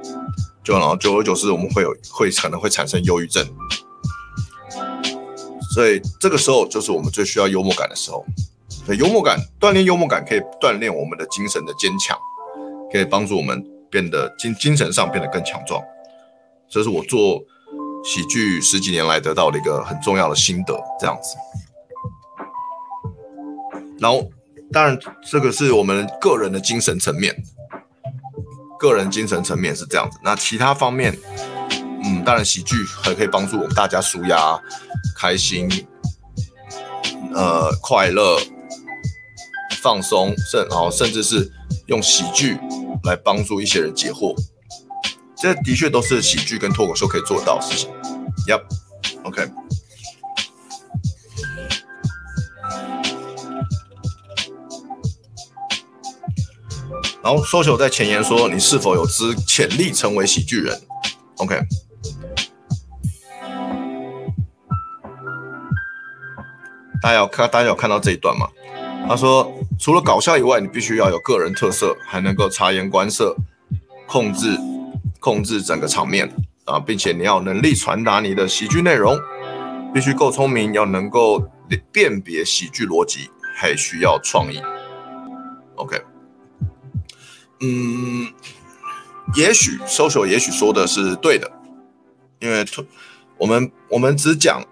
[0.65, 3.47] 就然后久而久之，我们会有会可能会产生忧郁症。
[5.75, 8.25] 所以这个时候就是我们最需要幽默感的时候。
[8.87, 12.17] 所以幽默感锻炼幽默感可以锻炼我们的精神的坚强，
[12.91, 15.83] 可以帮助我们变得精精神上变得更强壮。
[16.67, 17.45] 这是我做
[18.05, 21.37] 喜剧十几年来得到的一个很重要的心得，这样子。
[23.99, 24.31] 然后
[24.73, 24.99] 当然
[25.31, 27.35] 这个是我们个人的精神层面，
[28.79, 30.19] 个人精神层面是这样子。
[30.25, 31.17] 那其他方面，
[32.05, 34.59] 嗯，当然喜剧还可以帮助我们大家舒压、
[35.17, 35.69] 开心、
[37.35, 38.39] 呃，快乐。
[39.83, 41.51] 放松，甚然后甚至是
[41.87, 42.59] 用喜剧
[43.05, 44.35] 来帮助一些人解惑，
[45.41, 47.91] 这的确都是喜剧跟脱口秀可以做到的事情。
[48.47, 49.49] Yep，OK。
[57.23, 60.81] 然后 Social 在前言说：“你是否有资潜力成为喜剧人
[61.37, 61.61] ？”OK。
[67.03, 68.49] 大家有看，大家有看到这一段吗？
[69.09, 69.51] 他说
[69.81, 73.35] ：“除了搞笑以外，你必须要有个人特色，还能够察言观色，
[74.07, 74.59] 控制
[75.21, 76.29] 控制整个场面
[76.65, 79.17] 啊，并且你要能力传达你的喜剧内容，
[79.95, 81.49] 必须够聪明，要能够
[81.93, 84.61] 辨别喜剧逻辑，还需要创意。
[85.77, 86.03] OK，
[87.61, 88.33] 嗯，
[89.37, 91.49] 也许 social 也许说的是对的，
[92.41, 92.67] 因为
[93.39, 94.65] 我们我们只讲，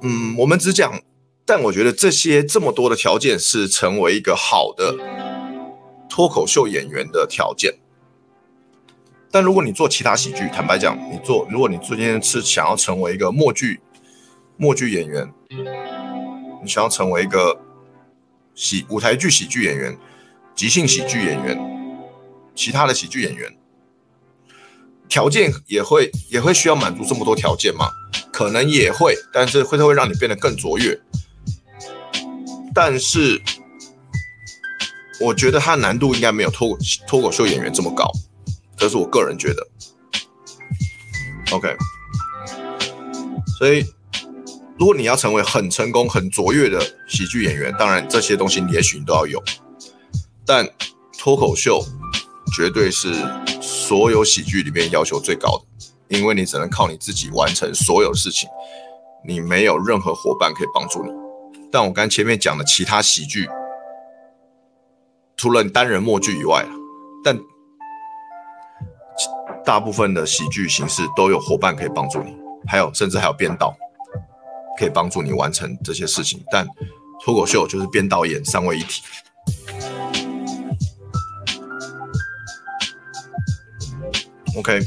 [0.00, 0.98] 嗯，我们只讲。”
[1.44, 4.94] 但我觉得这些这么多的条件是成为一个好的
[6.08, 7.74] 脱口秀演员的条件。
[9.32, 13.80] 但如果你做其他喜剧，坦白讲，你做如果你最近是想要成为一个默剧
[14.58, 15.32] 默剧演员，
[16.62, 17.58] 你想要成为一个
[18.54, 19.96] 喜舞台剧喜剧演员、
[20.54, 21.58] 即兴喜剧演员、
[22.54, 23.56] 其他的喜剧演员，
[25.08, 27.88] 条件也会也会需要满足这么多条件吗？
[28.30, 31.00] 可能也会，但是会会让你变得更卓越。
[32.74, 33.40] 但是，
[35.20, 38.10] 我觉得它难度应该没有脱脱口秀演员这么高，
[38.82, 39.64] 这是我个人觉得。
[41.52, 41.76] OK，
[43.56, 43.86] 所以
[44.76, 49.40] 如果你要成为很成功、很卓越的喜剧演员，当然这些东西你也许你都要有。
[50.44, 50.68] 但
[51.16, 51.80] 脱口秀
[52.56, 53.14] 绝对是
[53.60, 58.48] 所有喜剧里面要求最高的，因为你只能靠你自己完成所有事情，
[59.24, 61.10] 你没有任何伙伴可以帮助你。
[61.70, 63.48] 但我刚前面讲的其他喜剧，
[65.36, 66.66] 除了单人默剧以外，
[67.22, 67.38] 但
[69.64, 73.74] 大部分的喜剧形式都有伙伴可以帮助你，还有甚至还有编导
[74.78, 76.44] 可以帮助你完成这些事情。
[76.50, 76.66] 但
[77.24, 79.02] 脱口秀就是编导演三位一体。
[84.56, 84.80] OK。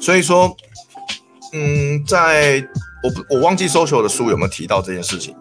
[0.00, 0.56] 所以说，
[1.52, 2.64] 嗯，在
[3.02, 5.34] 我不我忘记 social 的书有没有提到这件事情，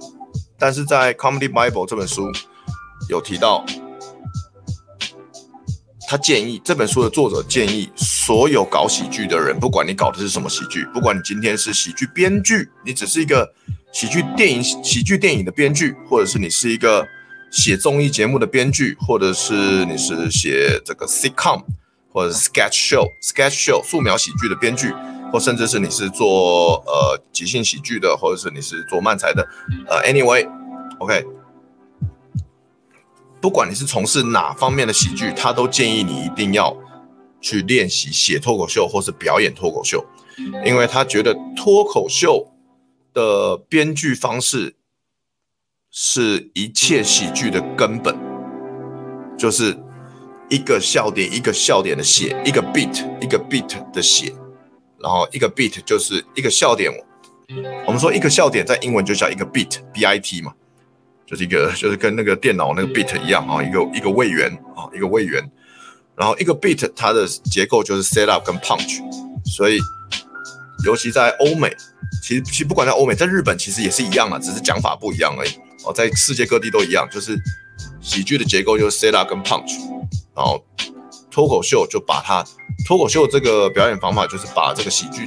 [0.58, 2.32] 但是在 Comedy Bible 这本书
[3.10, 3.64] 有提到，
[6.08, 13.54] 他建议这本书的作者建议所有搞喜剧的人，不管你搞的是什么喜剧，不管你今天是喜剧编剧，你只是一个
[13.92, 17.06] 喜剧电影喜剧电影的编剧，或者是你是一个
[17.52, 21.64] 写综艺节目的编剧，或者是你是写这个 sitcom。
[22.12, 24.92] 或者 sketch show、sketch show 素描喜剧的编剧，
[25.32, 29.48] 或甚至是你是做呃即兴喜剧的，或者是你是做漫才的，
[29.88, 31.26] 呃，anyway，OK，、
[33.42, 36.76] 不管你是从事哪方面的喜剧，他都建议你一定要
[37.42, 40.06] 去练习写脱口秀或是表演脱口秀，
[40.66, 42.52] 因为他觉得脱口秀
[43.14, 44.76] 的编剧方式
[45.92, 48.18] 是一切喜剧的根本，
[49.38, 49.78] 就是。
[50.52, 54.34] 一个笑点一个笑点的写，一个 beat 一个 beat 的写，
[55.02, 56.92] 然后一个 beat 就是一个笑点。
[57.88, 60.54] 我们说一个笑点在英文就叫一个 beat，b i t 嘛，
[61.26, 65.44] 就是一个就是跟那个电脑那个 bit 一样啊，一个一个位元啊，一个位元。
[66.16, 69.00] 然后一个 beat 它的结构就是 set up 跟 punch，
[69.46, 69.80] 所以
[70.86, 71.76] 尤其在欧美，
[72.22, 75.50] 其实其实不管在欧美，在日本其实也是一样啊，只是讲法不一样而已
[75.86, 77.36] 哦，在世界各地都一样，就是
[78.02, 79.80] 喜剧的结构就是 set up 跟 punch。
[80.36, 80.64] 然后
[81.40, 82.44] 脱口秀就把它
[82.86, 85.26] 脱口秀这个表演方法，就是把这个喜剧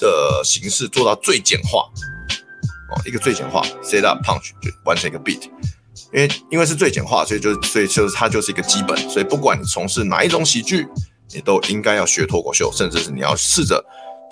[0.00, 1.88] 的形式做到最简化
[2.90, 5.42] 哦，一个最简化 set up punch 就完成一个 beat，
[6.12, 10.88] 因为因为是最简化，所以就所以就是它就是一个基本，所以不管你从事哪一种喜剧，
[11.32, 13.80] 你都应该要学脱口秀，甚至是你要试着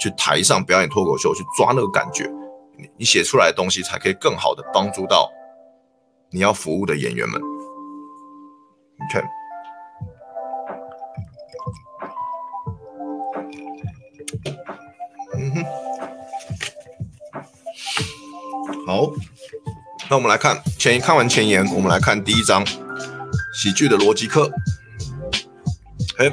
[0.01, 2.29] 去台上表演脱口秀，去抓那个感觉，
[2.77, 5.31] 你你写出来的东西才可以更好的帮助到
[6.33, 7.41] 你要服务的演员们。
[7.41, 9.23] 你看。
[18.89, 19.13] 好，
[20.09, 22.67] 那我们来看前看完前言，我们来看第一章
[23.53, 24.51] 喜剧的逻辑课。
[26.17, 26.31] 哎，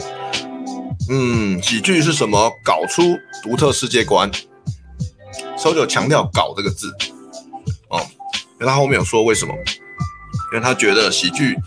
[1.10, 2.50] 嗯，喜剧是什么？
[2.64, 4.32] 搞出独特世界观。
[5.58, 6.96] SOJO 强调“搞”这个字，
[7.90, 8.00] 哦，
[8.54, 9.54] 因为他后面有说为什么？
[10.54, 11.58] 因为他觉得喜剧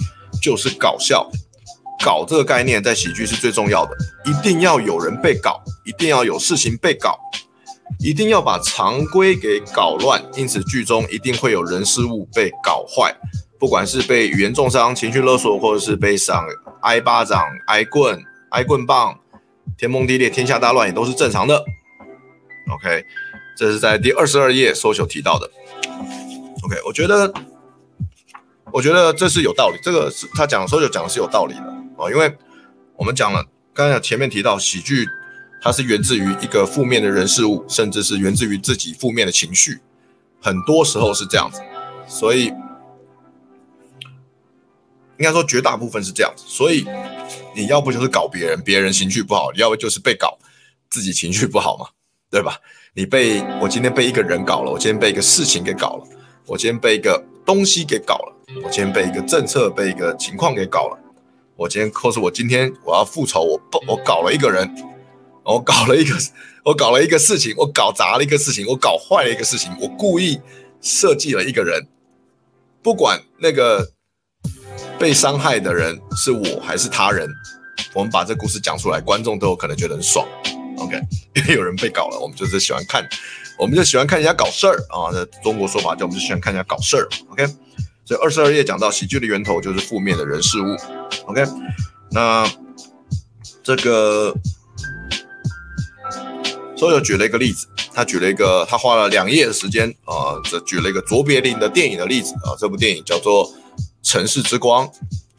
[0.41, 1.31] 就是搞笑，
[2.03, 7.19] 搞这个概念在喜剧是最重要的，一定要有人被搞，一定要有事情被搞。
[7.99, 13.13] 一定要把常规给搞乱，因此剧中一定会有人事物被搞坏，
[13.59, 16.47] 不管是被语言重伤、情绪勒索，或者是被赏
[16.83, 19.19] 挨巴掌、挨棍、挨棍棒，
[19.77, 21.65] 天崩地裂、天下大乱也都是正常的。
[22.71, 23.05] OK，
[23.57, 25.51] 这是在第二十二页 SOJO 提到的。
[26.63, 27.33] OK，我觉得，
[28.73, 32.33] 我觉得这是有道理，这个是他讲 so 秀讲的是有道理的哦，因为
[32.97, 35.09] 我们讲了，刚才前面提到喜剧。
[35.61, 39.81] 它是源自于一个负面的人事物，甚至是源自于自己负面的情绪，
[40.41, 41.61] 很多时候是这样子，
[42.07, 42.47] 所以
[45.19, 46.45] 应该说绝大部分是这样子。
[46.47, 46.87] 所以
[47.57, 50.39] 你要不就是搞别人，别人情绪不好；你要不就是被搞，
[50.89, 51.89] 自己情绪不好嘛，
[52.31, 52.57] 对吧？
[52.95, 56.05] 你被我今天被一个人搞了，我今天被一个事情给搞了，
[56.47, 58.33] 我今天被一个东西给搞了，
[58.65, 60.99] 我今天被一个政策、被一个情况给搞了，
[61.57, 64.73] 我今天或是我今天我要复仇，我不我搞了一个人。
[65.49, 66.15] 我搞了一个，
[66.63, 70.39] 我搞了一个事情，我搞砸了一个事情，我搞坏了一个事情，我故意
[70.83, 71.87] 设计了一个人，
[72.83, 73.89] 不管那个
[74.99, 77.27] 被伤害的人是我还是他人，
[77.95, 80.29] 我们把这故事讲出来，观众都有可能觉得很爽。
[80.77, 81.01] OK，
[81.35, 83.09] 因为有人被搞了，我们就是喜欢看，
[83.59, 85.11] 我们就喜欢看人家搞事儿啊。
[85.11, 87.09] 这中国说法叫我们就喜欢看人家搞事儿。
[87.31, 87.47] OK，
[88.05, 90.77] 所以二十二页讲到喜剧的源头就是负面的人事物。
[91.25, 91.43] OK，
[92.11, 92.47] 那
[93.63, 94.35] 这个。
[96.79, 103.45] 所以我举了一个例子，他举了一个，他花了两页的时间啊，这、举了一个卓别林的电影的例子啊、这部电影叫做
[104.05, 104.87] 《城市之光》。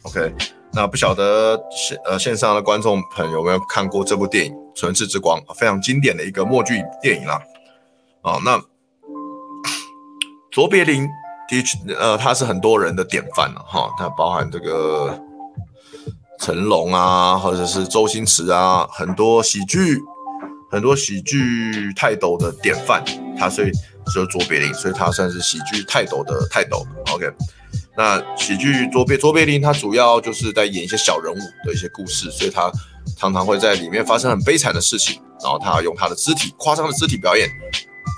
[0.02, 0.34] OK，
[0.74, 5.40] 那不晓得线呃线上的观众朋友有没有看过这部电影《城市之光》？
[5.54, 7.40] 非常经典的一个默剧电影啦。
[8.20, 8.62] 啊、那
[10.50, 11.08] 卓别林
[11.48, 15.18] 的确呃，他是很多人的典范了哈，他包含这个
[16.38, 19.98] 成龙啊，或者是周星驰啊，很多喜剧。
[20.70, 23.02] 很多喜剧泰斗的典范，
[23.36, 23.72] 他所以
[24.14, 26.86] 就是卓别林，所以他算是喜剧泰斗的泰斗。
[27.12, 27.28] OK，
[27.96, 32.70] 那喜剧卓别卓别林，他主要就是在演一些小人物的一些故事，所以他
[33.16, 37.50] 常常会在里面发生很悲惨的事情，然后他用他的肢体夸张的肢体表演，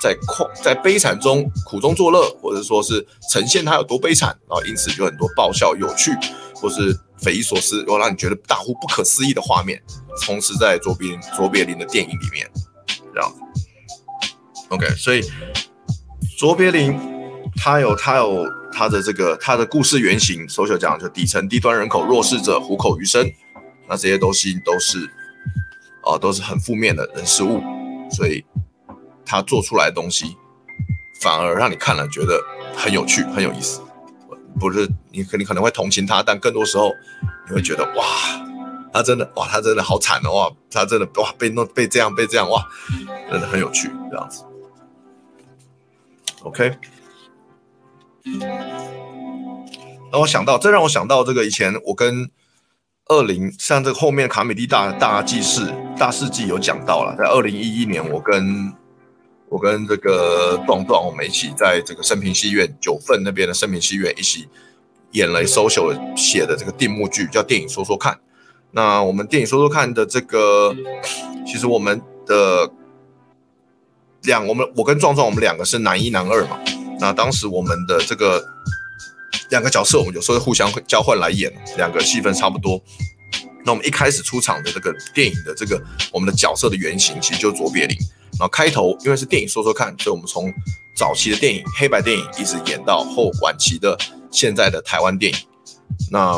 [0.03, 6.11] 在夸在悲惨中苦中作乐，或者说是呈现他有多悲惨，然后因此就很多爆笑、有趣，
[6.55, 9.81] 或是匪夷所思，又让你觉得大呼不可思议的画面。
[10.21, 12.51] 充斥在卓别林卓别林的电影里面，
[13.15, 13.33] 这样。
[14.69, 15.23] OK，所以
[16.39, 16.99] 卓别林
[17.57, 23.31] 他有他有他的这个他的故事原型首先讲就底层低端人口弱势者虎口余生，
[23.89, 25.11] 那这些东西都是
[26.05, 27.63] 啊、都是很负面的人事物，
[28.11, 28.45] 所以
[29.25, 30.37] 他做出来的东西
[31.21, 32.43] 反而让你看了觉得
[32.77, 33.81] 很有趣很有意思，
[34.59, 36.93] 不是你可你可能会同情他，但更多时候
[37.49, 38.05] 你会觉得哇。
[38.95, 42.63] 他真的哇，他真的好惨哦哇，他真的哇被弄被这样被这样哇，
[43.31, 44.45] 真的很有趣这样子。
[46.43, 46.77] OK，
[50.13, 52.31] 让我想到，这让我想到这个以前我跟
[53.07, 58.71] 二零像这个后面卡米蒂大大记事大事记有讲到了，在二零一一年我跟
[59.53, 64.49] 我跟这个壮壮我们一起在这个生平戏院九份那边的生平戏院一起
[65.11, 68.19] 演了 SOJO 写的这个定目剧，叫电影说说看。
[68.71, 70.75] 那我们电影说说看的这个，
[71.47, 72.73] 其实我们的
[74.23, 76.59] 两，我们我跟壮壮，我们两个是男一男二嘛。
[76.99, 78.43] 那当时我们的这个
[79.51, 82.83] 两个角色，我们有时候会互相交换来演，两个戏份差不多。
[83.67, 85.79] 那我们一开始出场的这个电影的这个
[86.11, 87.95] 我们的角色的原型，其实就是卓别林。
[88.39, 90.53] 然后开头因为是电影说说看，所以我们从
[90.95, 93.97] 早期的电影黑白电影一直演到后晚期的
[94.31, 95.39] 现在的台湾电影。
[96.11, 96.37] 那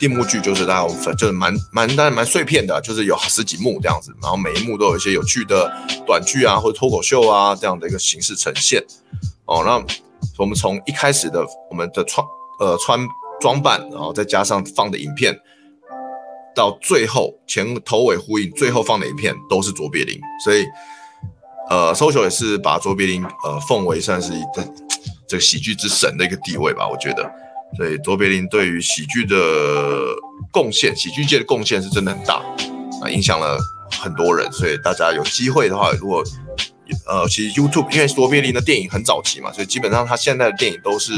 [0.00, 5.70] 定目剧就是大家分就是蛮蛮当然蛮碎片的，就是有十几幕这样子，然后每一幕都有一些有趣的
[6.06, 8.82] 短剧啊或者脱口秀啊这样的一个形式呈现。
[9.46, 9.82] 哦，那
[10.36, 12.24] 我们从一开始的我们的穿
[12.60, 13.00] 呃穿
[13.40, 15.36] 装扮，然后再加上放的影片，
[16.58, 20.66] 到最后前头尾呼应，最后放哪一片都是卓别林，所以
[21.70, 24.74] 呃，social 也是把卓别林呃奉为算是一个
[25.28, 27.30] 这个喜剧之神的一个地位吧，我觉得。
[27.76, 29.36] 所以卓别林对于喜剧的
[30.50, 32.42] 贡献，喜剧界的贡献是真的很大
[33.02, 33.56] 啊，影响了
[33.92, 34.50] 很多人。
[34.50, 36.24] 所以大家有机会的话，如果
[37.06, 41.12] 呃，其实 YouTube 因为卓别林的电影很早期嘛，所以基本上他现在的电影都是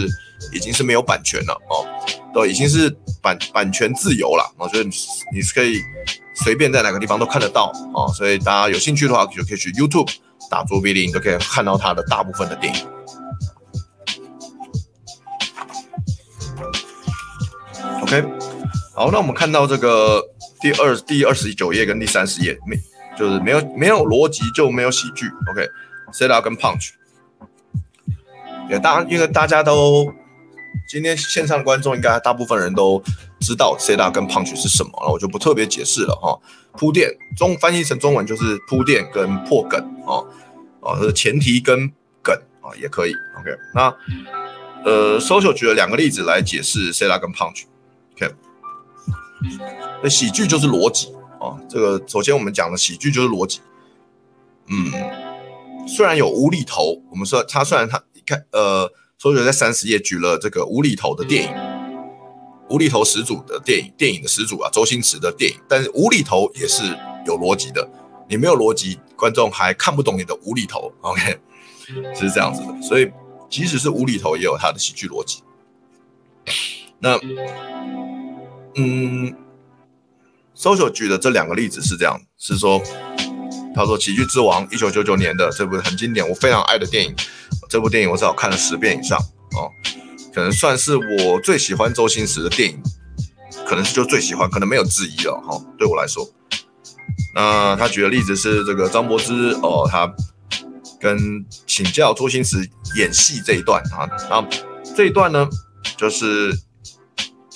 [0.52, 1.86] 已经是没有版权了哦，
[2.34, 2.88] 都已经是
[3.22, 4.52] 版版权自由了。
[4.56, 4.84] 我觉得
[5.32, 5.80] 你是可以
[6.34, 10.10] 随便在哪个地方都看得到哦，所以大家有兴趣的话，就可以去 YouTube
[10.50, 12.86] 打卓别林，都可以看到他的大部分的电影。
[18.02, 18.24] OK，
[18.94, 20.20] 好，那我们看到这个
[20.60, 22.76] 第二第二十九页跟第三十页，没
[23.20, 25.26] 就是没有没有逻辑就没有喜剧。
[25.50, 26.92] OK，set up 跟 punch，
[28.70, 30.10] 也当因为大家都
[30.88, 33.02] 今天线上观众应该大部分人都
[33.40, 36.40] 知道 set up 跟 punch 是什么，了我就不特别解释了哈。
[36.72, 40.26] 铺垫中翻译成中文就是铺垫跟破梗哦
[40.80, 41.92] 哦，是前提跟
[42.22, 43.12] 梗啊也可以。
[43.38, 43.94] OK，那
[44.84, 47.64] 呃，social 举了两个例子来解释 set up 跟 punch。
[48.14, 48.34] OK，
[50.02, 53.60] 那喜剧就是逻辑啊，这个首先我们讲的喜剧就是逻辑。
[54.68, 54.92] 嗯，
[55.88, 61.52] 虽然有无厘头，我们说他虽然他你看呃，所以在三十页举了这个无厘头的电影，
[62.68, 66.84] 无厘头始祖的电影，电影的始祖啊，周星驰的电影，但是无厘头也是
[67.26, 67.88] 有逻辑的，
[68.28, 70.92] 你没有逻辑，观众还看不懂你的无厘头。
[71.00, 71.40] OK，
[72.14, 73.10] 是这样子的，所以
[73.48, 75.42] 即使是无厘头，也有他的喜剧逻辑。
[76.98, 77.18] 那。
[78.76, 79.34] 嗯
[80.60, 82.82] ，social 举的这两个例子是这样，是说，
[83.74, 87.14] 他说《喜剧之王》一九九九年的这部很经典，我非常爱的电影，
[87.68, 89.18] 这部电影我至少看了十遍以上
[89.56, 89.70] 哦，
[90.34, 92.78] 可能算是我最喜欢周星驰的电影，
[93.66, 96.28] 可能是就最喜欢，可能没有质疑了哈、哦，对我来说。
[97.34, 99.32] 那他举的例子是这个张柏芝
[99.62, 100.12] 哦，他
[101.00, 104.46] 跟请教周星驰演戏这一段啊，那
[104.94, 105.48] 这一段呢
[105.96, 106.54] 就是。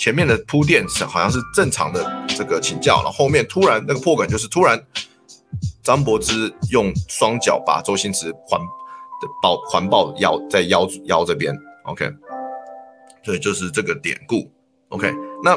[0.05, 4.79] 前面的铺垫是好像是正常的这个请教，然后后面突然那个破梗就是突然
[5.83, 12.07] 张柏芝用双脚把周星驰环的抱环抱腰在腰腰这边，OK，
[13.25, 14.47] 所以就是这个典故
[14.91, 15.11] ，OK，
[15.43, 15.57] 那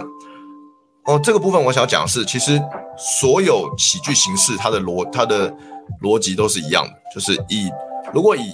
[1.04, 2.58] 哦这个部分我想讲的是，其实
[2.98, 5.54] 所有喜剧形式它的逻它的
[6.02, 7.70] 逻辑都是一样的，就是以
[8.14, 8.54] 如果以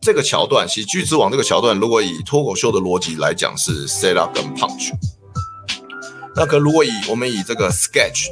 [0.00, 4.90] 这个桥段喜剧之王这个桥段，如果以脱口秀的逻辑来讲是 set up 跟 punch。
[6.36, 8.28] 那可如果以我们以这个 sketch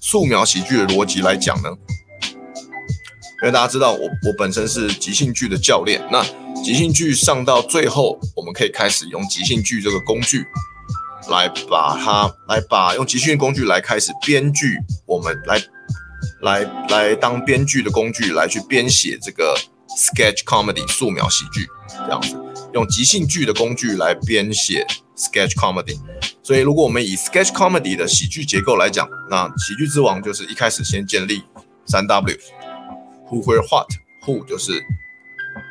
[0.00, 1.70] 素描喜剧的逻辑来讲呢？
[3.42, 6.24] 因为大家知道我我本身是即兴剧的教练，那
[6.62, 10.44] 即兴剧上到最后，我们可以开始用即兴剧这个工具
[11.28, 15.62] 来把它来把用即兴工具来开始编剧，我们来
[16.40, 19.54] 来来当编剧的工具来去编写这个
[19.96, 22.36] sketch comedy 素描喜剧这样子，
[22.72, 24.86] 用即兴剧的工具来编写
[25.16, 25.98] sketch comedy。
[26.44, 31.42] 所以，如果我们以 sketch comedy 的喜剧结构来讲，那喜剧之王就是一开始先建立
[31.86, 34.84] 三 W，Who Where What，Who 就是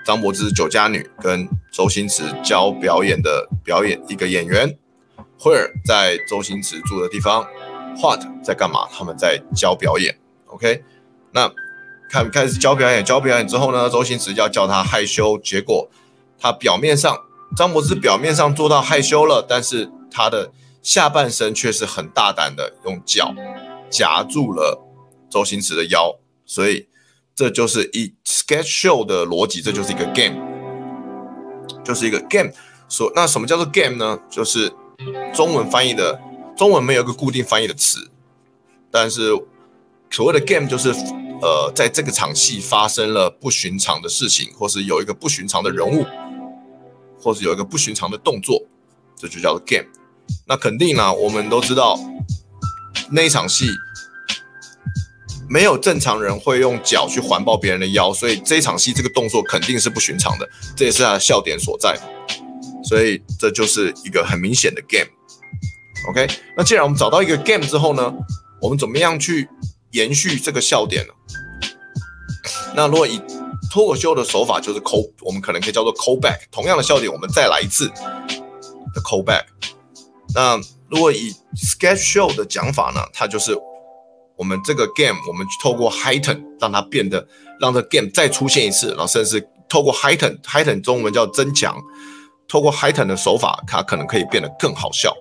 [0.03, 4.75] 张柏芝酒家女跟周星驰教表演的表演一个演员
[5.41, 7.45] ，Where 在周星驰住的地方
[8.01, 8.87] ，What 在干嘛？
[8.91, 10.17] 他们在教表演。
[10.47, 10.83] OK，
[11.33, 11.51] 那
[12.09, 15.87] 看开始教表演，教表演之后呢，周星驰要叫他害羞，结果
[16.39, 17.15] 他表面上
[17.55, 20.51] 张柏芝表面上做到害羞了，但是他的
[20.83, 23.33] 下半身却是很大胆的，用脚
[23.89, 24.79] 夹住了
[25.29, 26.87] 周星驰的腰，所以
[27.33, 30.35] 这就是一 sketch show 的逻辑，这就是一个 game，
[31.83, 32.51] 就是一个 game。
[32.89, 34.19] 所那什么叫做 game 呢？
[34.29, 34.71] 就是
[35.33, 36.19] 中文翻译的，
[36.55, 38.11] 中文没有一个固定翻译的词，
[38.91, 39.31] 但是
[40.11, 40.89] 所谓的 game 就是
[41.41, 46.05] 呃，在这个场戏发生了不寻常的事情，或是有一个不寻常的人物，
[47.19, 48.61] 或是有一个不寻常的动作，
[49.15, 49.87] 这就叫做 game。
[50.47, 51.99] 那肯定啦，我们都知道
[53.11, 53.67] 那一场戏
[55.49, 61.97] 没有正常人会用脚去环抱别人的腰，所以这一场戏这个动作肯定是不寻常的，这也是他的笑点所在。
[62.83, 65.09] 所以这就是一个很明显的 game。
[66.09, 66.27] OK，
[66.57, 68.13] 那既然我们找到一个 game 之后呢，
[68.61, 69.47] 我们怎么样去
[69.91, 71.13] 延续这个笑点呢？
[72.75, 73.21] 那如果以
[73.71, 79.45] 脱口秀的手法，就是 call，我们可能可以叫做 call back，同样的笑点我们再来一次的 call back。
[80.35, 80.59] 那
[80.89, 83.57] 如果以 sketch show 的讲法呢，它就是
[84.35, 87.27] 我们这个 game，我们透过 heighten 让它变得，
[87.59, 91.75] 让这 game 再出现一次，然后甚至透过 heighten，heighten 中文叫增强，
[92.47, 95.13] 透过 heighten 的手法，它可能可以变得更好笑。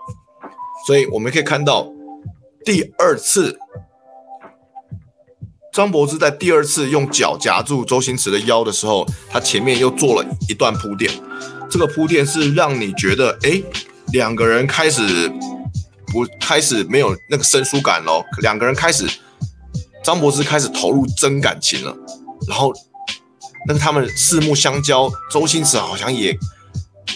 [0.87, 1.87] 所以我们可以看到
[2.65, 3.59] 第二次。
[5.73, 11.11] 张柏芝在第二次用脚夹住周星驰的腰的时候，他前面又做了一段铺垫。
[11.71, 13.63] 这个铺垫是让你觉得，哎，
[14.13, 15.29] 两个人开始
[16.07, 19.09] 不开始没有那个生疏感喽，两个人开始，
[20.05, 21.97] 张柏芝开始投入真感情了。
[22.47, 22.73] 然后，
[23.67, 26.37] 那个他们四目相交，周星驰好像也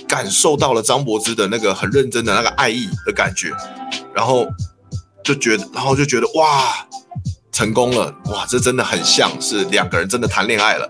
[0.08, 3.50] 感受到了张柏芝的那个很认真的那个爱意的感觉，
[4.14, 4.46] 然后
[5.22, 6.86] 就觉得，然后就觉得哇。
[7.52, 8.44] 成功了哇！
[8.46, 10.86] 这真的很像是两个人真的谈恋爱了。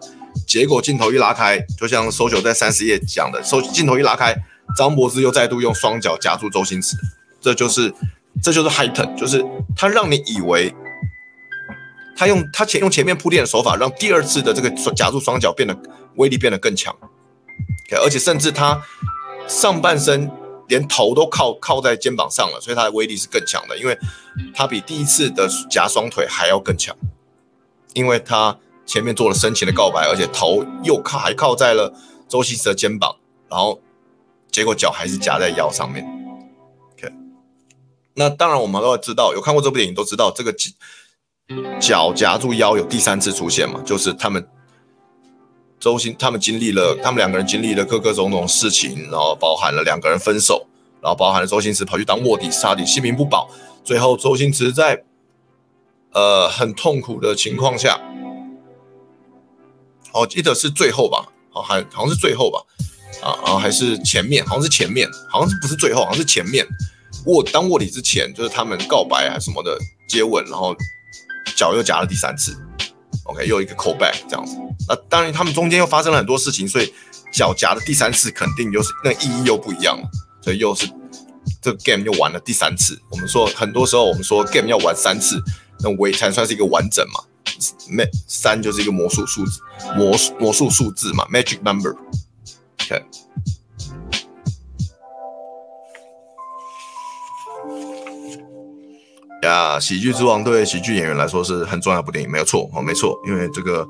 [0.49, 4.35] 结果镜头一拉开，就像 social 在三十页讲的，收镜头一拉开，
[4.77, 6.97] 张柏芝又再度用双脚夹住周星驰，
[7.41, 7.93] 这就是
[8.43, 9.45] 这就是 heighten，就是
[9.77, 10.75] 他让你以为
[12.17, 15.77] 他用他前用前面铺垫的手法，让第二次的这个夹住双脚变得
[16.17, 16.97] 威力变得更强。
[18.03, 18.83] 而且甚至他
[19.47, 20.31] 上半身。
[20.69, 23.97] 连头都靠靠在肩膀上了，所以他的威力是更强的，因为
[24.53, 26.93] 他比第一次的夹双腿还要更强，
[27.95, 31.95] 因为他前面做了深情的告白，而且头又靠还靠在了
[32.29, 33.15] 周星驰的肩膀，
[33.49, 33.81] 然后
[34.57, 36.03] 结果脚还是夹在腰上面。
[36.93, 37.13] OK，
[38.15, 40.51] 那当然我们都要知道，有看过这部电影都知道，这个
[41.79, 44.49] 脚夹住腰有第三次出现嘛，就是他们。
[45.79, 50.67] 周星他们经历了，他们两个人经历了各个种种事情，然后包含了两个人分手，
[51.03, 53.51] 然后包含了周星驰跑去当卧底，杀敌性命不保。
[53.85, 55.05] 最后周星驰在
[56.13, 58.01] 呃很痛苦的情况下，
[60.15, 62.65] 我记得是最后吧，好还好像是最后吧，
[63.23, 66.67] 啊然后还是前面，好像是前面，好像是不是最后，好像是前面
[67.25, 70.75] 卧当卧底之前，就是他们告白还是什么的接吻，然后
[71.57, 72.57] 脚又夹了第三次。
[73.25, 74.55] OK，又一个 callback 这样子。
[74.89, 76.93] 那当然，他们中间又发生了很多事情，所以
[77.33, 80.09] 脚夹的第三次肯定又是那意义又不一样了。
[80.41, 80.87] 所以又是
[81.61, 82.97] 这个 game 又玩了第三次。
[83.11, 85.43] 我们说很多时候我们说 game 要玩三次，
[85.81, 87.25] 那我才算是一个完整嘛。
[88.29, 89.61] 三就是一个魔术数字，
[89.97, 91.97] 魔魔术数字嘛，magic number。
[92.87, 93.05] OK。
[99.43, 103.87] 呀，喜剧之王对喜剧演员来说是很重要的部电影，没有错哦，没错，因为这个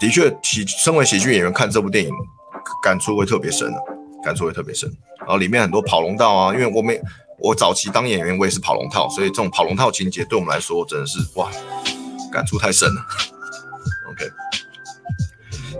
[0.00, 2.10] 的确喜身为喜剧演员看这部电影
[2.82, 3.78] 感触会特别深的，
[4.22, 4.90] 感触会特别深。
[5.20, 7.00] 然后里面很多跑龙套啊，因为我没
[7.38, 11.50] 我早期当演员我也是跑龙套，所以这种跑龙套情节对我们来说真的是哇，
[12.30, 13.06] 感触太深了。
[14.10, 14.30] OK，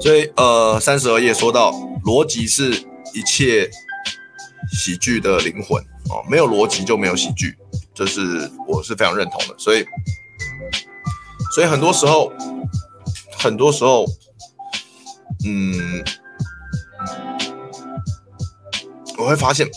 [0.00, 1.74] 所以呃三十二页说到
[2.05, 2.70] 逻辑是
[3.14, 3.70] 一切
[4.72, 7.57] 喜剧的灵魂哦，没有逻辑就没有喜剧。
[7.94, 9.84] 这是我是非常认同的，所以，
[11.55, 12.32] 所以很多时候，
[13.38, 14.07] 很多时候，
[15.44, 16.03] 嗯，
[19.18, 19.68] 我会发现，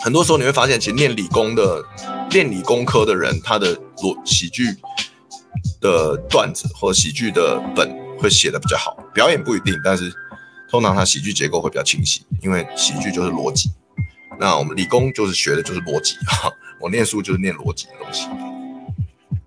[0.00, 1.84] 很多时候你会发现，其实念理工的、
[2.30, 4.76] 念理工科的人，他的逻喜剧
[5.80, 10.12] 的段子或喜剧的本会写的比较好，表演不一定，但是
[10.70, 13.72] 通常他喜剧结构会比较清晰，因为喜剧就是逻辑。
[14.38, 16.50] 那我们理工就是学的就是逻辑哈，
[16.80, 18.26] 我念书就是念逻辑的东西。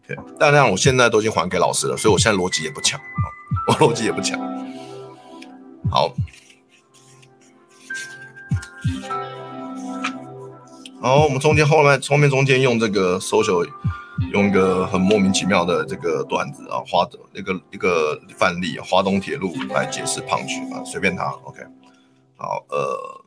[0.05, 2.99] 对，但那样我现在都已经还给老师了，所以我现在逻辑也不强，
[3.69, 4.37] 我逻辑也不强。
[5.89, 6.13] 好，
[11.01, 13.65] 好，我们中间后面后面中间用这个 social，
[14.31, 21.61] 用一个很莫名其妙的这个段子啊，花的一个一个范例，华东铁路来解释 punch 啊，随便他，OK。
[22.37, 23.23] 好，呃，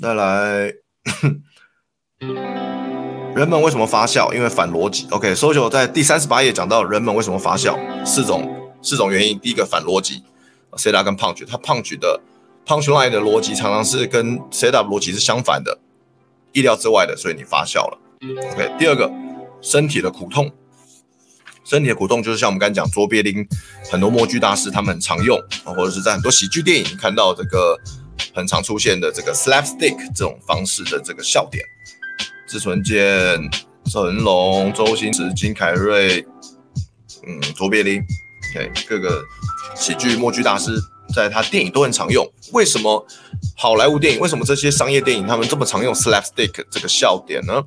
[0.00, 0.72] 再来。
[3.36, 4.32] 人们为什么发笑？
[4.32, 5.06] 因为反逻辑。
[5.10, 9.38] ok so 九在第三十八页讲到人们为什么发笑，四种四种原因。
[9.38, 10.24] 第一个反逻辑
[10.72, 12.18] ，Setup 跟 Punch，它 Punch 的
[12.64, 15.78] Punchline 的逻辑常常是跟 Setup 逻辑是相反的，
[16.52, 17.98] 意料之外的，所以你发笑了。
[18.54, 19.06] OK，第二个
[19.66, 20.50] 身体的苦痛，
[21.64, 23.46] 身体的苦痛就是像我们刚才讲卓别林
[23.90, 27.76] 很多默剧大师他们很常用，或者是在很多喜剧电影看到这个。
[28.34, 31.62] 很常出现的这个 slapstick 这种方式的这个笑点，
[32.48, 32.98] 志存健、
[33.90, 36.24] 成龙、周星驰、金凯瑞，
[37.26, 38.02] 嗯，卓别林
[38.50, 39.22] ，OK，各个
[39.74, 40.78] 喜剧默剧大师
[41.14, 42.26] 在他电影都很常用。
[42.52, 43.06] 为什么
[43.54, 44.20] 好莱坞电影？
[44.20, 47.62] 为什么这些商业电影他们这么常用 slapstick 这个笑点呢？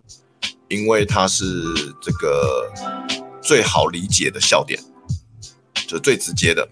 [0.70, 1.44] 因为它是
[2.02, 2.72] 这个
[3.42, 4.80] 最好理解的笑点，
[5.88, 6.68] 就最直接的。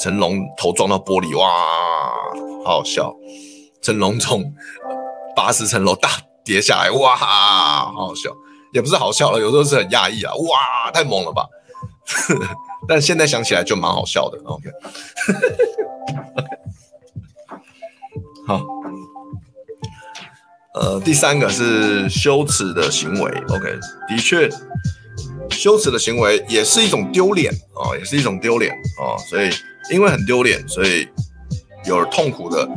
[0.00, 1.48] 成龙头撞到玻璃，哇，
[2.64, 3.14] 好好笑！
[3.80, 4.52] 成龙从
[5.36, 6.10] 八十层楼大
[6.44, 8.30] 跌下来，哇，好好笑，
[8.72, 11.46] 也不是好笑了，有时候是很讶异啊，哇，太猛了吧！
[12.88, 14.36] 但现在想起来就蛮好笑的。
[14.44, 14.68] OK，
[18.44, 18.60] 好，
[20.74, 23.30] 呃，第三个是羞耻的行为。
[23.48, 24.48] OK，的确，
[25.50, 29.50] 羞耻的行为也是一种丢脸啊，也是一种丢脸啊，所以
[29.90, 31.06] 因为很丢脸，所以
[31.84, 32.68] 有痛苦的。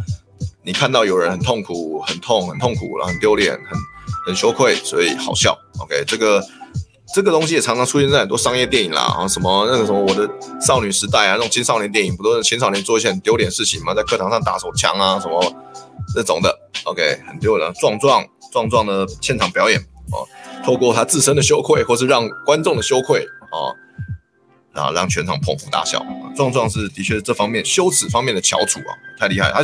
[0.64, 3.80] 你看到有人很痛苦、很痛、很痛苦，然后很丢脸、很
[4.26, 5.56] 很羞愧，所以好笑。
[5.80, 6.44] OK，这个
[7.14, 10.28] 这个东西也常常出现在很多商业电影啦，啊，什么那个什么我的
[10.60, 13.94] 少女时代啊，那种青少年电影不都是青少年做一些很丢脸的事情吗？
[13.94, 15.56] 在课堂上打手枪啊，什么
[16.16, 16.58] 那种的。
[16.84, 17.74] OK，很丢人。
[17.74, 19.80] 壮壮壮壮的现场表演
[20.12, 20.28] 哦，
[20.64, 23.76] 透过他自身的羞愧，或是让观众的羞愧哦。
[24.74, 26.06] 啊，让全场捧腹大笑。
[26.36, 29.50] 壮壮是的确是这方面羞耻方面的翘楚啊，太厉害。
[29.52, 29.64] 他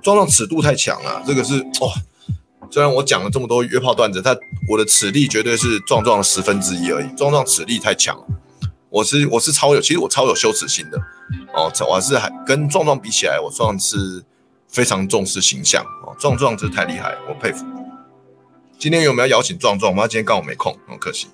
[0.00, 1.92] 壮壮尺度太强了，这个是哇、哦。
[2.70, 4.34] 虽然我讲了这么多约炮段子，他
[4.68, 7.08] 我的尺力绝对是壮壮的十分之一而已。
[7.16, 8.16] 壮壮尺力太强，
[8.88, 10.98] 我是我是超有，其实我超有羞耻心的
[11.52, 11.70] 哦。
[11.90, 14.24] 我是还跟壮壮比起来，我算是
[14.72, 16.16] 非常重视形象哦。
[16.18, 17.64] 壮壮真是太厉害，我佩服。
[18.78, 19.92] 今天有没有邀请壮壮？
[19.92, 21.28] 我妈今天刚好没空，很可惜。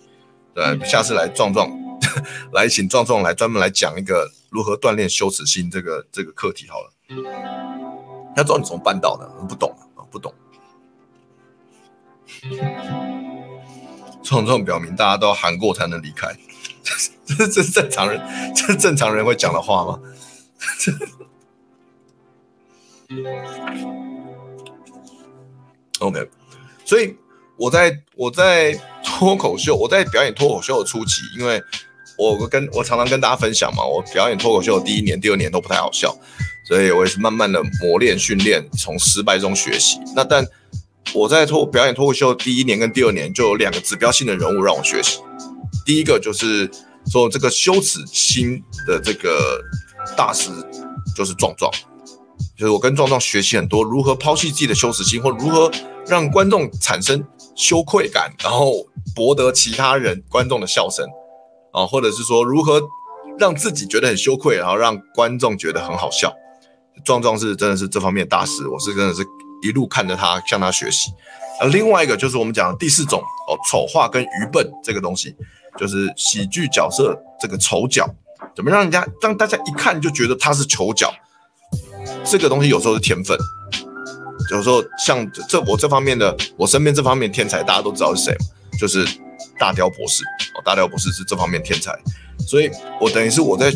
[0.55, 1.71] 对，下次来壮壮。
[2.53, 6.91] 来，请壮壮来专门来讲一个如何锻炼羞耻心这个这个课题好了。
[8.37, 9.29] 他知道你怎么办到的？
[9.41, 10.33] 我不懂啊，不懂。
[14.23, 16.29] 壮壮表明大家都要喊过才能离开，
[16.83, 18.21] 这 是这是正常人，
[18.55, 19.99] 这是正常人会讲的话吗？
[26.01, 26.29] OK，
[26.85, 27.17] 所以
[27.57, 31.63] 我在我在脱口秀，我在表演脱口秀的初期，因为。
[32.21, 36.13] 我跟我常常跟大家分享嘛，我表演脱口秀第一年、第二年都不太好笑，
[36.67, 40.01] 所以我也是慢慢的磨练、训练，从失败中学习。
[40.17, 40.45] 那但
[41.15, 45.21] 我在脱表演脱口秀第一年跟第二年，就有两个指标性的人物让我学习。
[45.87, 46.69] 第一个就是
[47.07, 49.63] 说这个羞耻心的这个
[50.17, 50.51] 大师，
[51.15, 51.71] 就是壮壮，
[52.59, 55.71] 就是我跟壮壮学习很多，如何抛弃自己的羞耻心，或如何
[56.09, 58.85] 让观众产生羞愧感，然后
[59.15, 61.07] 博得其他人观众的笑声。
[61.71, 62.83] 啊，或者是说如何
[63.39, 66.35] 让自己觉得很羞愧，然后让观众觉得很好笑。
[67.05, 69.23] 壮壮是真的是这方面大师，我是真的是
[69.63, 71.13] 一路看着他向他学习。
[71.61, 75.37] 而另外一个就是我们讲的第四种哦，丑化跟愚笨这个东西，
[75.77, 78.09] 就是喜剧角色这个丑角，
[78.57, 81.15] 怎么让人家让大家一看就觉得他是丑角？
[82.25, 83.37] 这个东西有时候是天分，
[84.51, 88.37] 有时候像这我这方面的，我身边这方面天才大家都知道是谁？
[88.79, 89.07] 就是。
[89.57, 90.23] 大雕博士
[90.55, 91.93] 哦，大雕博士是这方面天才，
[92.47, 92.71] 所以
[93.01, 93.73] 我等于是我在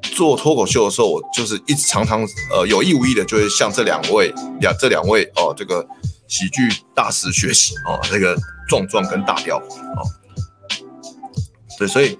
[0.00, 5.86] 做脱口秀的时候，我就是一直常常呃有意无意的就会向这两位两这两位哦这个
[6.26, 8.36] 喜剧大师学习哦，这个
[8.68, 10.02] 壮壮跟大雕哦，
[11.78, 12.18] 对，所以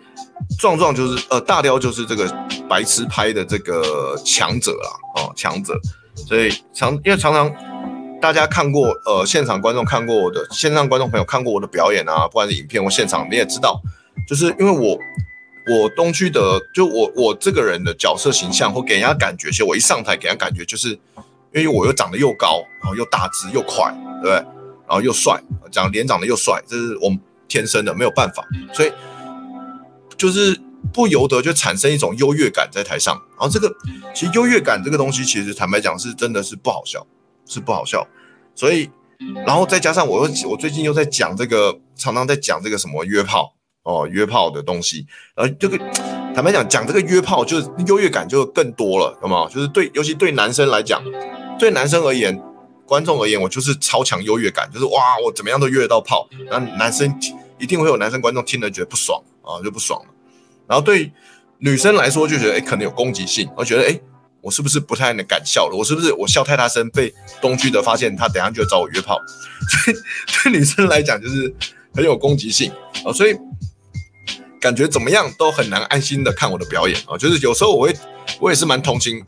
[0.58, 2.26] 壮壮就是呃大雕就是这个
[2.68, 5.78] 白痴拍的这个强者啊哦强者，
[6.14, 7.52] 所以常因为常常。
[8.22, 13.82] 大家看过呃现场观众看过我的线上观众朋友看过我的表演啊，不管是影片或现场，你也知道，
[14.28, 14.96] 就是因为我
[15.74, 20.90] 我东区的就我我这个人的角色形象或给人家感觉，其实我一上台给人家感觉就是，
[21.52, 24.34] 因为我又长得又高，然后又大只又快，对不对？
[24.34, 27.18] 然后又帅，长脸长得又帅，这是我们
[27.48, 28.92] 天生的，没有办法，所以
[30.22, 30.60] 就是
[30.92, 33.14] 不由得就产生一种优越感在台上。
[33.30, 33.74] 然后这个
[34.14, 37.06] 其实优越感这个东西，其实坦白讲是真的是不好笑。
[37.44, 38.06] 是不好笑，
[38.54, 38.88] 所以，
[39.44, 43.52] 然后再加上我又我最近又在讲这个，常常在讲这个什么约炮
[43.82, 45.04] 哦，约炮的东西，
[45.34, 45.76] 然后，这个
[46.32, 49.48] 坦白讲讲这个约炮，就是优越感就更多了，有没有？
[49.50, 51.02] 就是对，尤其对男生来讲，
[51.58, 52.40] 对男生而言，
[52.86, 57.12] 观众而言，我就是超强优越感，就是哇，我怎么样都约得到炮，那男生
[57.58, 60.00] 一定会有男生观众听了觉得不爽啊，就不爽。
[60.72, 61.12] 然后对
[61.58, 64.00] 女生来说，就觉得哎，可能有攻击性，我觉得哎。
[64.40, 65.76] 我是不是不太能敢笑了？
[65.76, 69.16] 我是不是我笑太大声，被东区的发现，他等下就要找我约炮？
[69.70, 69.96] 所以
[70.42, 71.54] 对女生来讲就是
[71.94, 72.72] 很有攻击性
[73.06, 73.36] 啊，所以
[74.60, 77.16] 感觉怎么样都很难安心的看我的表演啊。
[77.16, 77.94] 就是有时候我会，
[78.40, 79.24] 我也是蛮同情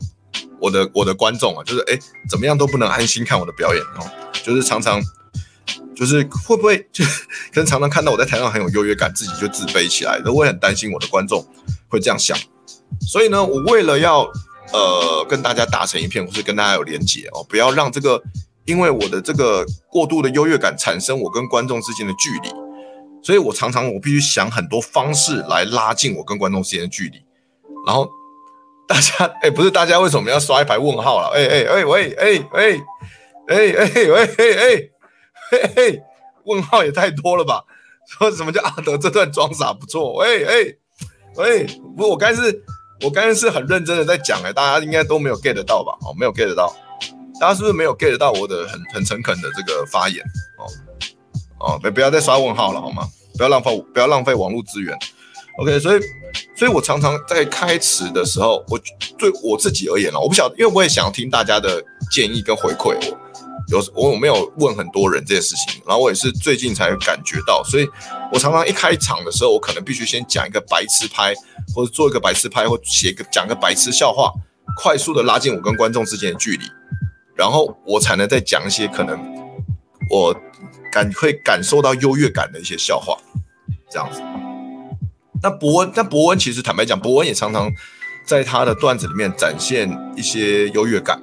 [0.59, 1.97] 我的我的观众啊，就是哎，
[2.29, 4.03] 怎么样都不能安心看我的表演哦，
[4.43, 5.01] 就是常常
[5.95, 11.45] 就是会不会就可能常常看到我在台上很有优越感，自己就自卑起来，我会很担心我的观众
[11.87, 12.37] 会这样想。
[13.07, 14.29] 所以呢，我为了要。
[14.73, 18.19] 呃，跟大家打成一片，或是跟大家有连结哦，不要让这个
[18.65, 22.49] 因为我的这个过度的优越感产生我跟观众之间的距离，
[23.21, 27.21] 所以我常常我必须想很多方式来拉近我跟观众之间的距离。
[27.85, 28.09] 然后
[28.87, 31.27] 大家，哎，不是大家为什么要刷一排问号了？
[31.35, 32.81] 哎哎哎喂哎哎
[33.47, 34.89] 哎哎喂哎
[35.51, 36.01] 嘿嘿
[36.45, 37.63] 问号也太多了吧？
[38.07, 40.13] 说什么叫阿德这段装傻不错？
[40.13, 40.75] 喂哎
[41.37, 41.65] 喂，
[41.97, 42.63] 不我刚才是，
[43.01, 45.97] 我刚才是很认真的在讲哎，大家应该都没有 get 到吧？
[46.01, 46.73] 哦，没有 get 到，
[47.39, 50.23] 大家是不是没有 get 到我的很很诚恳的这个发言？
[50.57, 50.63] 哦
[51.59, 53.07] 哦，不不要再刷问号了好吗？
[53.37, 54.97] 不要浪费不要浪费网络资源。
[55.57, 56.01] OK，所以
[56.55, 58.79] 所以我常常在开始的时候，我
[59.17, 62.97] 对我自己而言啊，我不晓，因为我也想听大家的建议跟回馈。
[63.67, 67.89] 有我有没有问很多人这件事情，然后我也是最近才感觉到，所以
[68.31, 71.33] 我常常一开场的时候，我可能必须先讲一个白痴拍，
[71.73, 74.31] 或者做一个白痴拍，或写个讲个白痴笑话，
[74.77, 76.65] 快速的拉近我跟观众之间的距离，
[77.33, 79.19] 然后我才能再讲一些可能
[80.11, 80.35] 我
[80.91, 83.17] 感会感受到优越感的一些笑话，
[83.89, 84.21] 这样子。
[85.41, 87.71] 那博恩，那博恩其实坦白讲，博恩也常常
[88.27, 91.19] 在他的段子里面展现一些优越感，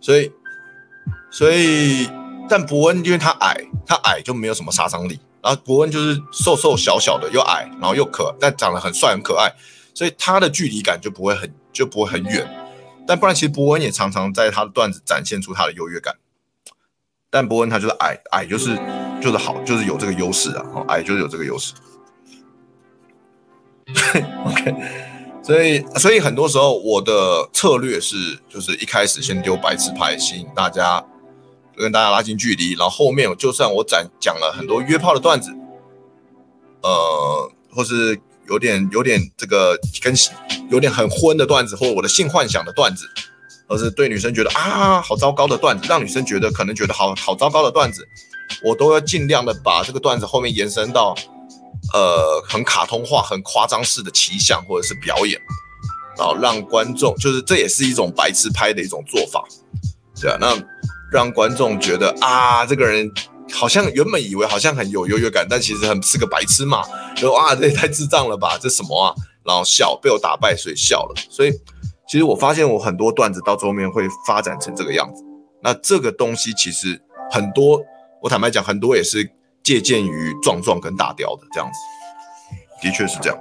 [0.00, 0.30] 所以。
[1.30, 2.08] 所以，
[2.48, 3.56] 但伯恩因为他矮，
[3.86, 5.18] 他矮就没有什么杀伤力。
[5.42, 9.50] 然后伯恩就是瘦瘦小小的，又矮，然后又可，但长得很帅很可爱，
[9.94, 12.46] 所以他的距离感就不会很就不会很远。
[13.06, 16.16] 但不然，其实伯恩也常常在他的段子展现出他的优越感。
[17.30, 18.78] 但伯恩他就是矮，矮就是
[19.22, 21.72] 就是好，就是有这个优势啊，矮就是有这个优势。
[24.44, 24.74] OK，
[25.42, 31.02] 所以所以很多时候我的策略是，就是一开始先丢白痴牌，吸引大家。
[31.80, 35.50] 跟大家拉近距离，然后后面就算我讲讲了很多约炮的段子，
[36.82, 40.14] 呃，或是有点有点这个跟
[40.70, 43.06] 有点很昏的段子，或我的性幻想的段子，
[43.66, 48.06] 或是对女生觉得啊好糟糕的段子，让女生觉得可能觉得好好糟糕的段子，
[48.62, 51.16] 我都要尽量的把这个段子后面延伸到
[51.92, 55.40] 呃很卡通化、很夸张式的奇想或者是表演，
[56.18, 59.44] 然后让观众就是这也是一种白痴拍的一种做法，
[60.20, 60.54] 对啊，那。
[61.10, 63.10] 让观众觉得啊，这个人
[63.52, 66.84] 好像原本以为好像很有优越感，但其实很是个白痴嘛。
[67.16, 69.14] 就啊，这也太智障了吧，这什么啊？
[69.44, 71.14] 然后笑，被我打败，所以笑了。
[71.28, 71.50] 所以
[72.08, 75.24] 其实我发现我很多段子到最后面会发展成这个样子。
[75.62, 77.00] 那这个东西其实
[77.30, 77.80] 很多，
[78.22, 79.28] 我坦白讲，很多也是
[79.62, 83.38] 借鉴于壮壮跟大雕的这样子，的确是这样。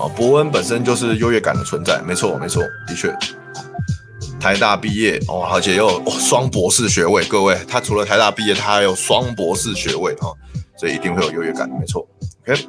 [0.00, 3.14] 啊，伯恩本身就是优越感的存在，没错，没错，的确，
[4.40, 10.34] 台大毕业哦，而且又双、博士学位，各位，他除了台大毕业，他还有双博士学位、哦，
[10.78, 12.08] 所以一定会有优越感，没错。
[12.46, 12.66] OK，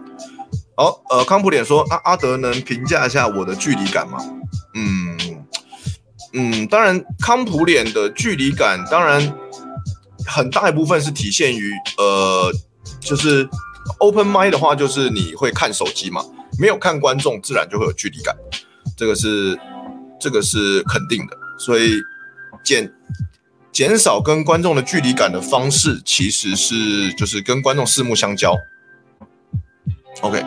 [0.75, 4.17] 好，呃，康普脸说，那、啊、阿德能评价一下我的距离感吗？
[4.75, 5.17] 嗯
[6.33, 9.33] 嗯，当然，康普脸的距离感，当然
[10.25, 12.51] 很大一部分是体现于呃，
[12.99, 13.47] 就是
[13.99, 16.25] open mind 的话，就是你会看手机嘛。
[16.59, 18.35] 没有看观众，自然就会有距离感，
[18.97, 19.57] 这个是
[20.19, 21.37] 这个是肯定的。
[21.57, 21.99] 所以
[22.63, 22.93] 减
[23.71, 28.55] 减少跟观众的距离感的方式，其实是就是跟观众四目相交。
[30.21, 30.43] OK，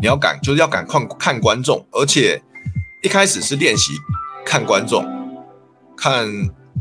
[0.00, 2.40] 你要敢就是要敢看看观众，而且
[3.02, 3.92] 一开始是练习
[4.44, 5.04] 看观众。
[5.96, 6.28] 看，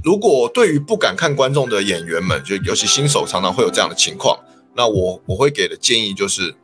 [0.04, 4.38] 如果对于不敢看观众的演员们，就尤其新手，常常会有这样的情况。
[4.76, 6.56] 那我我会给的建议就是。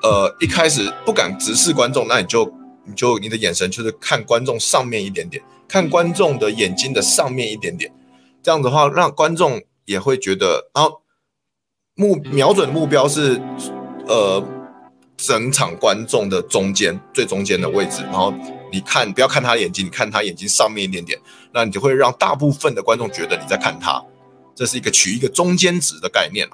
[0.00, 2.52] 呃，一开始不敢直视观众，那你就
[2.84, 7.92] 你就你的眼神就是看观众上面一点点，看观众的眼睛的上面一点点，
[8.40, 11.02] 这样子的话，让观众也会觉得，然后
[11.96, 13.42] 目瞄准目标是
[14.06, 14.40] 呃
[15.16, 18.32] 整场观众的中间最中间的位置，然后
[18.70, 21.18] 你看不要看他眼睛，你看他眼睛上面一点点，
[21.52, 24.00] 那你就会让大部分的观众觉得你在看他，
[24.54, 26.48] 这是一个取一个中间值的概念，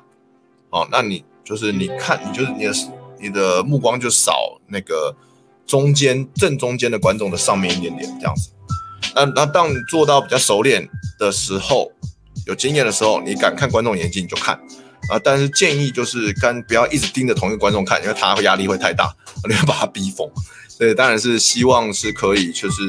[0.71, 2.73] 哦，那你就是你看你就是你的。
[3.25, 5.17] 你的目光就扫那个
[5.67, 8.51] 中间正中间的观众的上面一点点这样子。
[9.15, 10.87] 那那当你做到比较熟练
[11.19, 11.91] 的时候，
[12.47, 14.55] 有经验的时候，你敢看观众眼睛你就看
[15.09, 15.19] 啊。
[15.25, 19.11] 但是建议就是跟不要一直盯着同一个观众看，因为他压力会太大，
[19.49, 20.31] 你会把他逼疯。
[20.69, 22.83] 所以当然是希望是可以，就是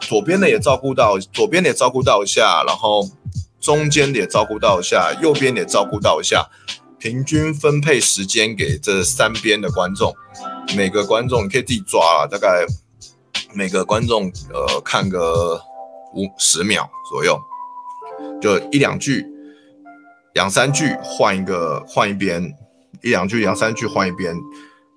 [0.00, 3.08] 左边的也照顾到，左边的也照顾到一下，然后
[3.58, 6.46] 中间的也照顾到一下，右边的也照顾到一下。
[7.06, 10.12] 平均分配时间给这三边的观众，
[10.76, 12.66] 每个观众你可以自己抓啊，大概
[13.54, 15.54] 每个观众呃看个
[16.16, 17.40] 五十秒左右，
[18.42, 19.24] 就一两句，
[20.34, 22.42] 两三句换一个换一边，
[23.04, 24.34] 一两句两三句换一边，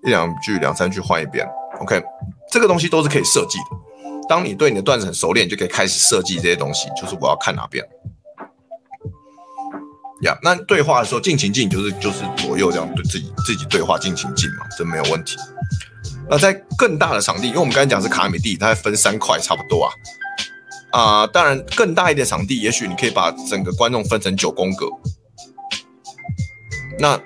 [0.03, 1.47] 一两句两三句换一边。
[1.79, 2.01] OK，
[2.51, 4.27] 这个东西都是可以设计的。
[4.27, 7.87] 当你对你的段子很熟练，你就可以开始设计这些东西，就是我要看哪边。
[10.21, 15.37] 呀、那对话的时候，尽情进就是就是左右这样对自己自己对话尽情进嘛，这没有问题。
[16.29, 19.89] 那在更大的场地，因为我们刚才讲是卡米地，它分三块差不多啊。
[20.91, 24.87] 啊、当然更大一点场地，也许你可以把整个观众分成九宫格。
[26.99, 27.19] 那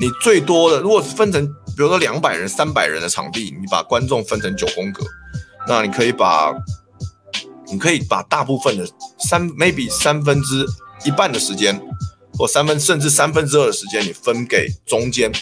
[0.00, 5.04] 你最多的，如果是分成，比如说两百人、三百人的场地，你把观众分成九宫格，
[5.66, 6.54] 那你可以把，
[7.70, 8.88] 你可以把大部分的
[9.18, 10.64] 三，maybe 三分之
[11.04, 11.80] 一半的时间，
[12.38, 15.32] 或三分甚至三分之二的时间，你分给中间，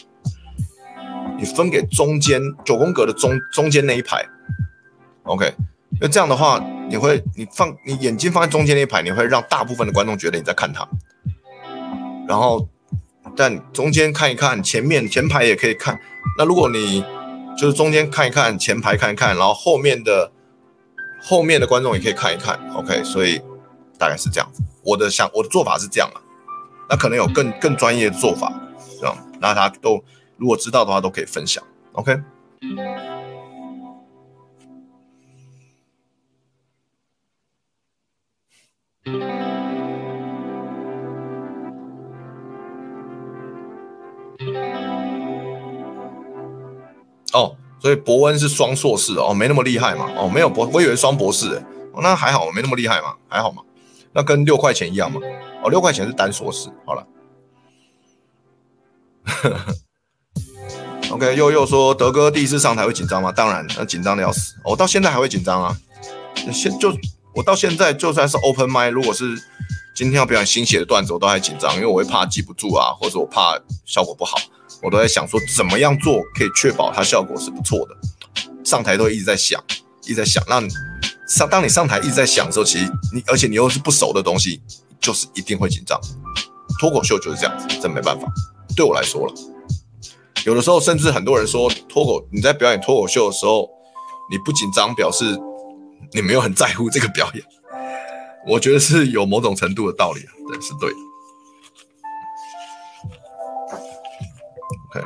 [1.38, 4.26] 你分给中间九宫格的中中间那一排
[5.24, 5.52] ，OK。
[6.00, 10.86] 那这样的话，你会你放你眼睛放在中间那一排，你会让大部分的观众觉得你在看他。
[12.28, 12.68] 然后，
[13.36, 15.98] 但中间看一看，前面前排也可以看。
[16.38, 17.02] 那如果你
[17.56, 20.32] 就是中间看一看，前排看一看，然后后面的
[21.22, 22.58] 后面的观众也可以看一看。
[22.74, 23.40] OK，所以
[23.98, 24.50] 大概是这样。
[24.82, 26.20] 我的想我的做法是这样啊。
[26.88, 28.52] 那可能有更更专业的做法，
[29.00, 29.16] 这样。
[29.40, 30.02] 那大家都
[30.36, 31.62] 如果知道的话，都可以分享。
[31.92, 32.16] OK。
[47.32, 50.08] 哦，所以伯恩是双硕士哦，没那么厉害嘛。
[50.16, 51.62] 哦，没有博，我以为双博士诶。
[51.92, 53.62] 哦，那还好，没那么厉害嘛，还好嘛。
[54.16, 55.20] 那跟六块钱一样嘛。
[55.62, 56.72] 哦，六块钱是单锁匙。
[56.86, 57.06] 好了。
[61.10, 63.30] OK，又又说德哥第一次上台会紧张吗？
[63.30, 64.54] 当然，那紧张的要死。
[64.64, 65.76] 我、到现在还会紧张啊。
[66.52, 66.92] 现就。
[67.34, 69.36] 我到现在就算是 open mic，如果是
[69.94, 74.38] 今天要表演新写的段子，我都还紧张，因为我会怕记不住啊，或者我怕效果不好，
[74.82, 77.94] 我都在想说怎么样做可以确保它效果是不错的。
[78.64, 79.62] 上台都一直在想，
[80.04, 80.42] 一直在想。
[80.48, 80.62] 那
[81.26, 84.62] 上当你上台一直在想的时候，其实你而且你又是不熟的东西，
[85.00, 86.00] 就是一定会紧张。
[86.78, 88.26] 脱口秀就是这样子，真没办法。
[88.76, 89.34] 对我来说了，
[90.44, 93.68] 有的时候甚至很多人说脱口你在表演脱口秀的时候，
[94.30, 95.38] 你不紧张表示。
[96.12, 97.44] 你没有很在乎这个表演，
[98.46, 100.96] 我觉得是有某种程度的道理啊，对，是对的。
[104.88, 105.00] OK，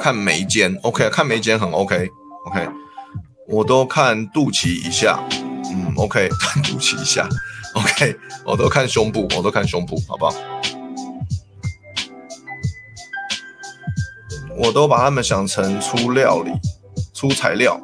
[0.00, 2.68] 看眉间，OK，看眉间很 OK，OK，
[3.48, 5.20] 我都看肚脐以下，
[5.70, 7.28] 嗯，OK， 看肚脐以下
[7.74, 10.34] ，OK，我都看胸部，我都看胸部，好不好？
[14.56, 16.50] 我都把他们想成出料理。
[17.12, 17.78] 出材料，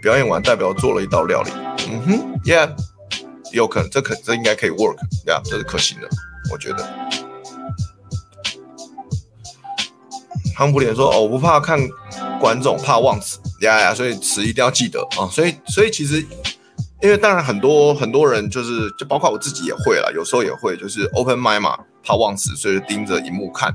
[0.00, 1.50] 表演完代表做了一道料理。
[1.90, 2.74] 嗯哼，Yeah，
[3.52, 6.08] 有可能，这可这应该可以 Work，Yeah，，这是可行的，
[6.50, 7.27] 我觉得。
[10.58, 11.78] 汤普脸说：“哦，我不怕看
[12.40, 15.30] 观众，怕忘词呀呀，所以词一定要记得啊。
[15.30, 16.20] 所以，所以其实，
[17.00, 23.72] 因为当然很多很多人就是，就包括我自己也会了，有时候也会，就是 open mind 嘛，怕忘词，所以就盯着荧幕看。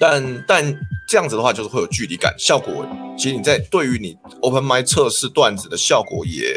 [0.00, 0.74] 但但。
[1.06, 2.84] 这样子的话，就是会有距离感，效果
[3.16, 6.56] 其实你在对于你 open mic 测试段子的效果也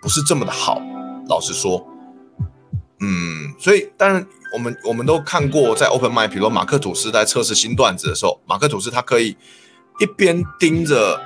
[0.00, 0.80] 不是这么的好，
[1.28, 1.86] 老实说，
[3.00, 9.36] 嗯，所以当然我们我们都看过在 open mic，比如马克吐斯在测试新段子的时候，马克吐斯他可以
[9.98, 11.20] 一边盯着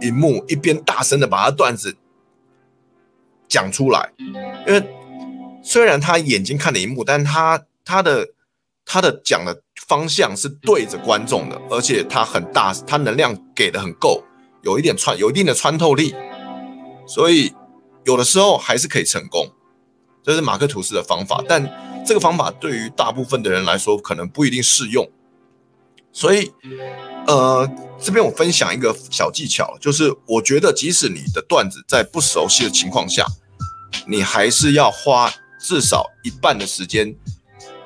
[0.00, 1.96] 荧幕，一边大声的把他段子
[3.48, 4.12] 讲出来，
[4.66, 4.82] 因为
[5.62, 8.28] 虽然他眼睛看着荧幕，但他他的
[8.84, 9.62] 他的讲的。
[9.88, 14.22] 方向是对着观众的，而且他很大，他能量给的很够，
[14.62, 16.14] 有一点穿，有一定的穿透力，
[17.06, 17.52] 所以
[18.04, 19.50] 有的时候还是可以成功。
[20.22, 21.62] 这是马克吐斯的方法，但
[22.04, 25.08] 这个方法对于大部分的人来说可能不一定适用。
[26.12, 26.52] 所以，
[27.26, 27.66] 呃，
[27.98, 33.26] 这边我分享一个小技巧，就是我觉得即使你的段子在不熟悉的情况下，
[34.06, 37.14] 你还是要花至少一半的时间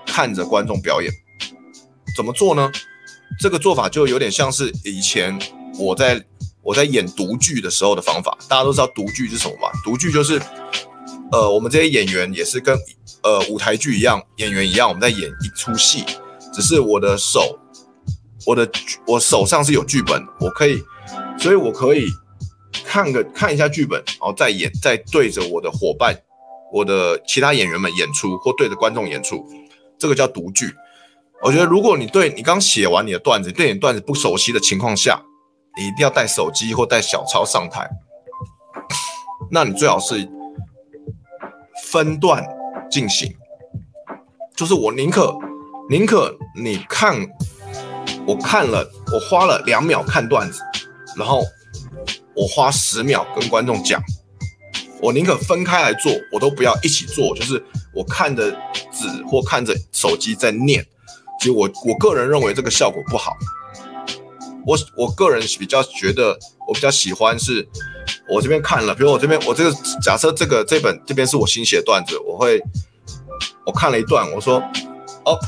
[0.04, 1.12] 看着观众表演。
[2.16, 2.72] 怎么做呢？
[3.38, 5.38] 这个做法就有点像是以前
[5.78, 6.24] 我在
[6.62, 8.36] 我在演独剧的时候的方法。
[8.48, 9.70] 大家都知道独剧是什么吧？
[9.84, 10.40] 读剧就是，
[11.32, 12.78] 呃，我们这些演员也是跟
[13.22, 16.04] 呃舞台剧一样，演员一样，我们在演一出戏，
[16.52, 17.58] 只是我的手，
[18.46, 18.68] 我的
[19.06, 20.82] 我手上是有剧本，我可以，
[21.38, 22.06] 所以我可以
[22.84, 26.16] 看个看一下剧本，然后再演，再对着我的伙伴，
[26.72, 29.44] 我的其他演员们演出，或对着观众演出，
[29.98, 30.72] 这个叫读剧。
[31.42, 35.20] 我觉得，如果你对你刚写完你的段子，对你段子不熟悉的情况下，
[35.76, 37.88] 你一定要带手机或带小抄上台。
[39.50, 40.26] 那你最好是
[41.96, 42.46] 分段
[42.90, 43.34] 进行，
[44.54, 45.34] 就是我宁可
[45.88, 47.26] 宁可你看，
[48.26, 50.60] 我看了，我花了两秒看段子，
[51.16, 51.42] 然后
[52.34, 53.98] 我花十秒跟观众讲，
[55.00, 58.50] 我宁可分开来做，我都不要一起做，就是我看着
[58.92, 60.84] 纸或看着手机在念。
[61.40, 63.32] 其实我我个人认为这个效果不好。
[64.66, 66.38] 我我个人比较觉得，
[66.68, 67.66] 我比较喜欢是，
[68.28, 69.72] 我这边看了，比如我这边我这个
[70.02, 72.60] 假设这个这本这边是我新写的段子，我会
[73.64, 74.58] 我看了一段，我说
[75.24, 75.38] 哦，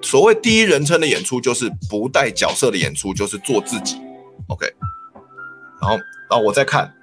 [0.00, 4.00] 所谓第一人称的演出就是不带角色的演出，就是做自己
[4.48, 4.66] ，OK，
[5.80, 5.96] 然后
[6.30, 6.94] 然后我再看，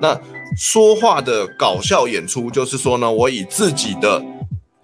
[0.00, 0.20] 那
[0.56, 4.35] 说话的搞笑演出就是说呢，我以自己的。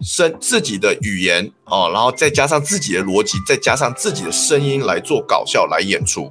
[0.03, 6.31] 声自己的语言哦，然后再加上自己的逻辑，再加上自己的声音来做搞笑来演出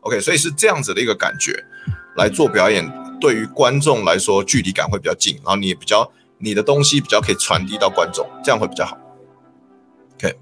[0.00, 1.64] ，OK，所以是这样子的一个感觉
[2.16, 2.84] 来做表演，
[3.20, 8.98] 对于观众来说距离感会比较近，然后你也比较你的东西比较可以传递到观众，这样会比较好
[10.16, 10.36] ，OK。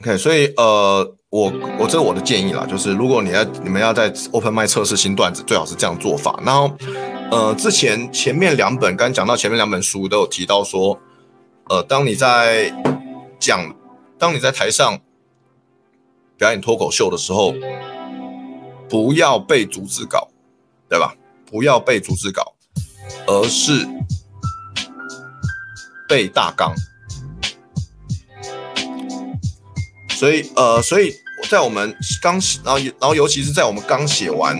[0.00, 1.16] OK，所以呃。
[1.34, 6.38] 我我这是我的建议啦，就是如果你要你们要在 Open Mic 测试新段子，最好是这样做法。
[6.46, 6.70] 然后，
[7.32, 10.96] 呃，之前前面两本刚讲到前面两本书都有提到说，
[11.68, 12.72] 呃，当你在
[13.40, 13.74] 讲，
[14.16, 14.96] 当你在台上
[16.38, 17.52] 表演脱口秀的时候，
[18.88, 20.28] 不要背逐字稿，
[20.88, 21.16] 对吧？
[21.50, 22.54] 不要背逐字稿，
[23.26, 23.84] 而是
[26.08, 26.72] 背大纲。
[30.10, 31.12] 所以，呃，所以。
[31.48, 34.58] 在我们刚写，然后然后尤其是在我们刚写完，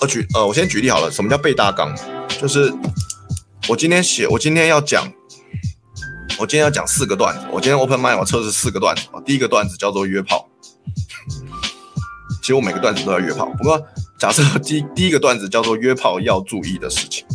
[0.00, 1.94] 呃举呃我先举例好了，什么叫背大纲？
[2.40, 2.72] 就是
[3.68, 5.12] 我今天写，我今天要讲，
[6.38, 7.46] 我今天要讲四个段子。
[7.52, 10.48] 我今天 open mind 我测试四个段子，第一个段子叫做约炮。
[12.40, 13.80] 其实我每个段子都要约炮，不过
[14.18, 17.26] 假设第第一个段子叫做约炮要注意的事情。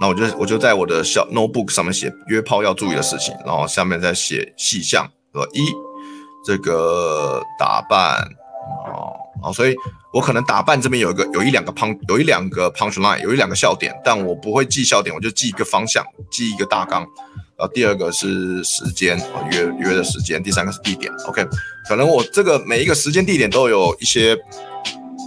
[0.00, 5.66] 那我就我就在我的小 notebook 上面写约炮要注意的事情，然后下面再写细项，说一
[6.46, 8.22] 这个打扮
[8.86, 9.74] 哦，哦，所以
[10.12, 17.00] 我可能打扮这边有一个有一两个 punch 有一两个 punch line 有一两个笑点，但我不会记笑点，我就记一个方向，记一个大纲。
[17.56, 19.20] 然后第二个是时间，
[19.50, 21.12] 约约的时间，第三个是地点。
[21.26, 21.44] OK，
[21.88, 24.36] 可能我这个每一个时间地点都有一些。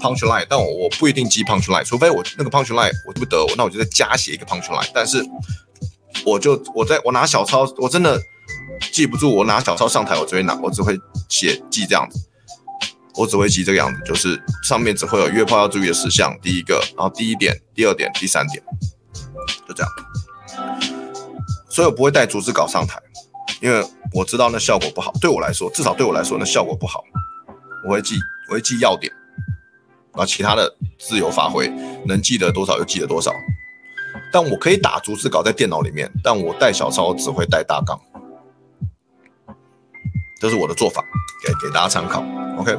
[0.01, 4.89] Punch line，但我我不一定记 punch line，除非我那个 punch line 我不得，那我就再加写一个 punch line。
[4.93, 5.23] 但是
[6.25, 8.19] 我就我在我拿小抄，我真的
[8.91, 9.33] 记不住。
[9.33, 10.99] 我拿小抄上台，我只会拿，我只会
[11.29, 12.19] 写记这样子，
[13.15, 18.63] 我只会记这个样子，就是上面只会有约炮要注意的事项，第一个，然后第一点、第二点、第三点，
[19.67, 19.91] 就这样。
[21.69, 22.99] 所以我不会带逐字稿上台，
[23.61, 25.13] 因为我知道那效果不好。
[25.21, 27.03] 对我来说，至少对我来说，那效果不好。
[27.87, 28.15] 我会记，
[28.49, 29.11] 我会记要点。
[30.13, 31.67] 然后其他的自由发挥，
[32.05, 33.31] 能记得多少就记得多少。
[34.33, 37.99] 但我可以打逐字稿在电脑里面，但我带小抄只会带大纲，
[40.39, 41.01] 这是我的做法，
[41.45, 42.21] 给给大家参考。
[42.57, 42.77] OK。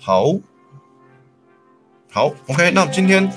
[0.00, 0.34] 好，
[2.10, 3.30] 好，OK，那今天。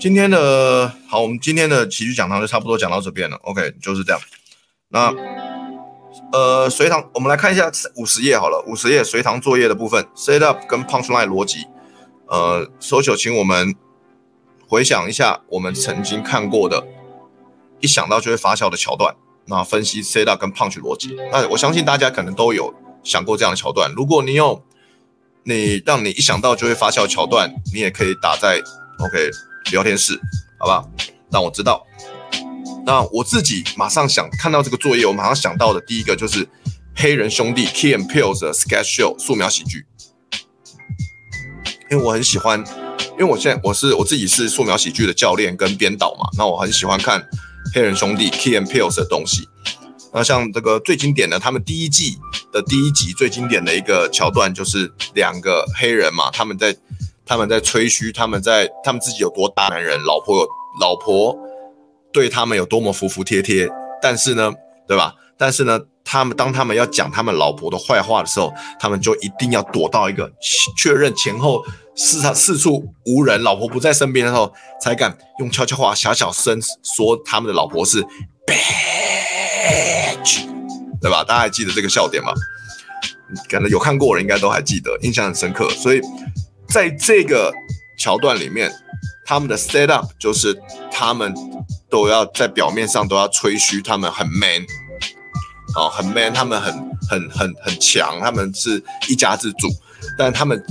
[0.00, 3.36] 今天的好，我们今天的喜剧讲堂就差不多讲到这边了。
[3.42, 4.20] OK，就是这样。
[4.90, 5.12] 那
[6.32, 11.66] 呃，随堂我们来看一下五十页好了，五十页随堂作业的部分，set up 跟 punchline 逻辑。
[12.28, 13.74] 呃，Sochi，请我们
[14.68, 16.86] 回想一下我们曾经看过的，
[17.80, 21.16] 一想到就会发笑的桥段，那分析 set up 跟 punch 逻辑。
[21.32, 22.72] 那我相信大家可能都有
[23.02, 23.92] 想过这样的桥段。
[23.96, 24.62] 如果你有
[25.42, 28.62] 你让你一想到就会发笑桥段，你也可以打在
[29.00, 29.30] OK。
[29.70, 30.18] 聊天室，
[30.58, 30.90] 好不好？
[31.30, 31.86] 让我知道。
[32.86, 36.48] 那我自己马上想看到这个作业，我马上想到的第一个就是
[36.96, 39.84] 黑人兄弟 Key and Peele 的 Sketch Show 素描喜剧，
[41.90, 42.64] 因为我很喜欢，
[43.12, 47.22] 因为我现在我是我自己是素描喜剧的教练跟编导嘛，那我很喜欢看
[47.74, 49.46] 黑人兄弟 Key and Peele 的东西。
[50.14, 52.16] 那像这个最经典的，他们第一季
[52.50, 56.74] 的第一集最经典的一个桥段就是两个黑人嘛，他们在。
[57.28, 60.48] 他们在吹嘘，他们在他们自己有多大男人，老婆有
[60.80, 61.38] 老婆
[62.10, 63.68] 对他们有多么服服帖帖，
[64.00, 64.50] 但是呢，
[64.86, 65.14] 对吧？
[65.36, 68.50] 但是呢，他们当他们要讲他们老婆的坏话的时候，
[68.80, 70.32] 他们就一定要躲到一个
[70.74, 71.62] 确认前后
[71.94, 74.50] 四四处无人，老婆不在身边的时候，
[74.80, 78.02] 才敢用悄悄话、小小声说他们的老婆是
[78.46, 80.46] bitch，
[81.02, 81.22] 对吧？
[81.22, 82.32] 大家还记得这个笑点吗？
[83.50, 86.00] 可能有看过的人应该都还记得，印象很深刻，所以。
[86.68, 87.52] 在这个
[87.98, 88.70] 桥段里面，
[89.24, 90.56] 他们的 set up 就是
[90.90, 91.34] 他们
[91.90, 94.62] 都要在表面上都要吹嘘他们很 man，
[95.74, 96.74] 啊，很 man，他们很
[97.08, 99.68] 很很很强，他们是一家之主，
[100.16, 100.62] 但他们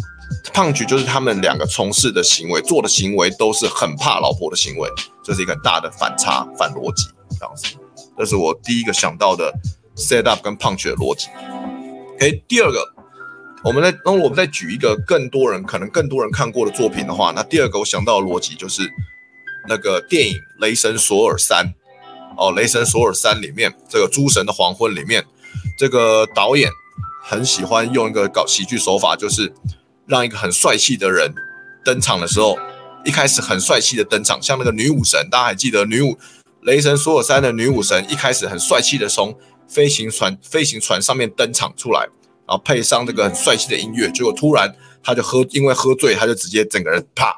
[0.53, 4.89] Punch 就是他们两个从事的行为、做的行为都是很怕老婆的行为，
[5.23, 7.05] 这是一个大的反差、反逻辑，
[7.39, 7.75] 这样子。
[8.17, 9.53] 这是我第一个想到的
[9.95, 11.27] Set Up 跟 Punch 的逻辑。
[12.15, 12.83] OK，第二个，
[13.67, 18.89] 我们再，那我们再举一个更多人可能更多人看过的作品的话，那第二个我想到的逻辑就是
[19.67, 21.65] 那个电影《雷神索尔三》
[22.37, 25.25] 哦，《雷神索尔三》里面这个《诸神的黄昏》里面，
[25.77, 26.71] 这个导演
[27.21, 29.53] 很喜欢用一个搞喜剧手法，就是。
[30.09, 31.35] 让一个很帅气的人
[31.83, 32.57] 登场的时候，
[33.03, 36.17] 一开始很帅气的登场，像那个女武神，大家还记得女武
[36.61, 39.37] 雷神索尔三的女武神一开始很帅气的从
[39.67, 42.07] 飞行船飞行船上面登场出来，
[42.47, 44.73] 然后配上这个很帅气的音乐，结果突然
[45.03, 47.33] 他就喝，因为喝醉，他就直接整个人啪，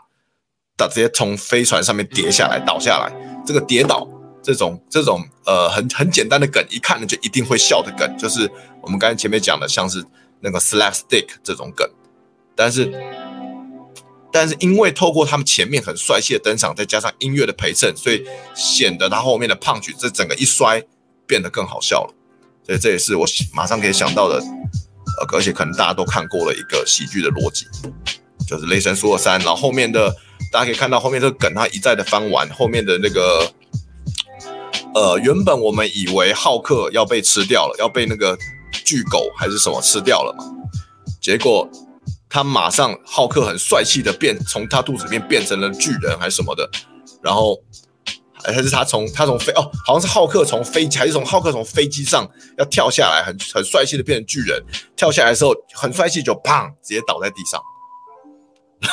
[0.78, 3.12] 倒直接从飞船上面跌下来倒下来。
[3.45, 4.07] 这个跌倒
[4.43, 8.49] 这种这种呃很很简单的梗，一看呢就一定会笑的梗，就是
[8.82, 10.05] 我们刚才前面讲的，像是
[10.41, 11.89] 那个 slapstick 这种梗。
[12.55, 12.93] 但是，
[14.32, 20.84] 但是因为透过他们前面很帅气的登场，再加上音乐的陪衬，所以显得他后面的 punch 这整个一摔
[21.26, 22.14] 变得更好笑了。
[22.66, 24.43] 所以这也是我马上可以想到的，
[25.32, 27.66] 而且可能大家都看过了一个喜剧的逻辑，
[28.48, 29.40] 就是雷神索尔三。
[29.40, 30.10] 然后后面的
[30.52, 33.52] 大家可以看到后面这个梗，他一再的翻完后面的那个，
[34.94, 38.38] 呃，原本我们以为浩克要被吃掉了，要被那个
[38.86, 40.44] 巨狗还是什么吃掉了嘛，
[41.22, 41.70] 结果。
[42.32, 46.70] 他马上，浩克很帅气的变，从他肚子里面变成了巨人还是什么的，
[47.24, 47.60] 然后
[48.44, 52.28] 还是他从他从飞哦，好像是浩克从飞机还是从浩克从飞机上
[52.58, 54.64] 要跳下来，很很帅气的变成巨人，
[54.96, 57.62] 跳下来的时候很帅气就砰直接倒在地上，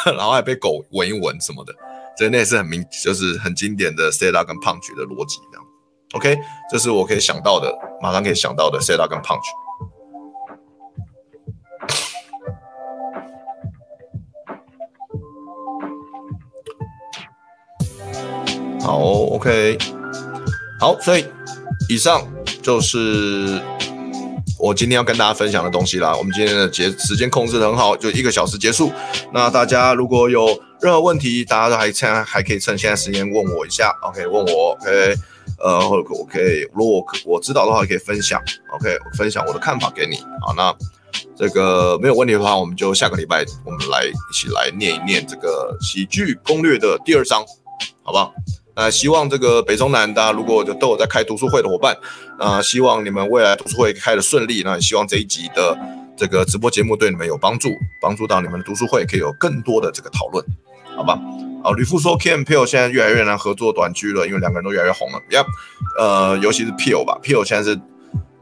[0.16, 1.72] 然后还被狗闻一闻什么的，
[2.18, 5.66] 所以那也是很明就是很经典的 s e t a 跟 punch 的逻辑这样。
[6.12, 6.38] OK，
[6.70, 9.65] 这是我可以想到的，马上可以想到的 s e t a 跟 punch。
[18.86, 19.76] 好，OK，
[20.78, 21.26] 好，所以
[21.88, 22.24] 以上
[22.62, 23.60] 就是
[24.60, 26.14] 我今天要跟大家分享的东西啦。
[26.16, 28.92] 我们今天的节时间控制得很好，就一个小时结束。
[29.34, 30.46] 那大家如果有
[30.80, 35.14] 任何问题，大家都还趁还可以趁现在时间问我一下，OK，问我，OK，
[35.58, 38.40] 呃，或者我可以，如果我我知道的话，可以分享
[38.72, 40.18] ，OK，分享我的看法给你。
[40.46, 40.72] 好，那
[41.36, 47.44] 这个没有问题的话，我们就下个礼拜我们来一起来念一念这个喜剧攻略的第二章，
[48.04, 48.32] 好不好？
[48.76, 51.96] 那希望这个北中南，大家如果都有在开读书会的伙伴，
[52.38, 54.62] 啊，希望你们未来读书会开得顺利。
[54.62, 55.76] 那也希望这一集的
[56.14, 57.70] 这个直播节目对你们有帮助，
[58.02, 60.44] 帮助到你们的读书会可以有更多的这个讨论，
[60.94, 61.18] 好吧？
[61.64, 65.18] 好，吕父说 Key and Peele 现在越来越难合作短剧了，因为两个人都越来越红了。
[65.30, 65.42] 呀，
[65.98, 67.80] 呃，尤其是 Peel 吧 Peel 现在是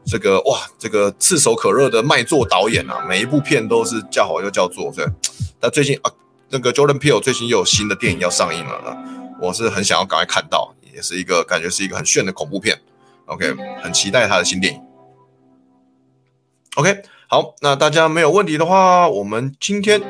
[0.05, 4.91] 这个哇，这个炙手可热的卖座导演啊，每一部片都是叫好又叫座。
[4.93, 5.05] 对，
[5.61, 6.11] 那最近啊，
[6.49, 8.97] 那个 Jordan Peel 最近又有新的电影要上映了。
[9.45, 12.81] 我是很想要赶快看到，也是一个感觉是一个很炫的恐怖片
[13.25, 14.81] ，OK，很期待他的新电影。
[16.77, 20.01] OK，好，那大家没有问题的话，我们今天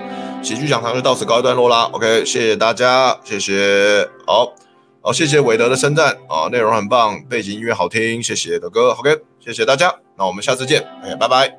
[0.42, 1.90] 喜剧讲堂就到此告一段落啦。
[1.92, 4.54] OK，谢谢大家，谢谢，好，
[5.02, 11.58] 好，谢谢韦德的称赞啊，内容很棒，背景音乐好听，谢谢德哥，OK，谢谢大家，那我们下次见，OK，拜拜。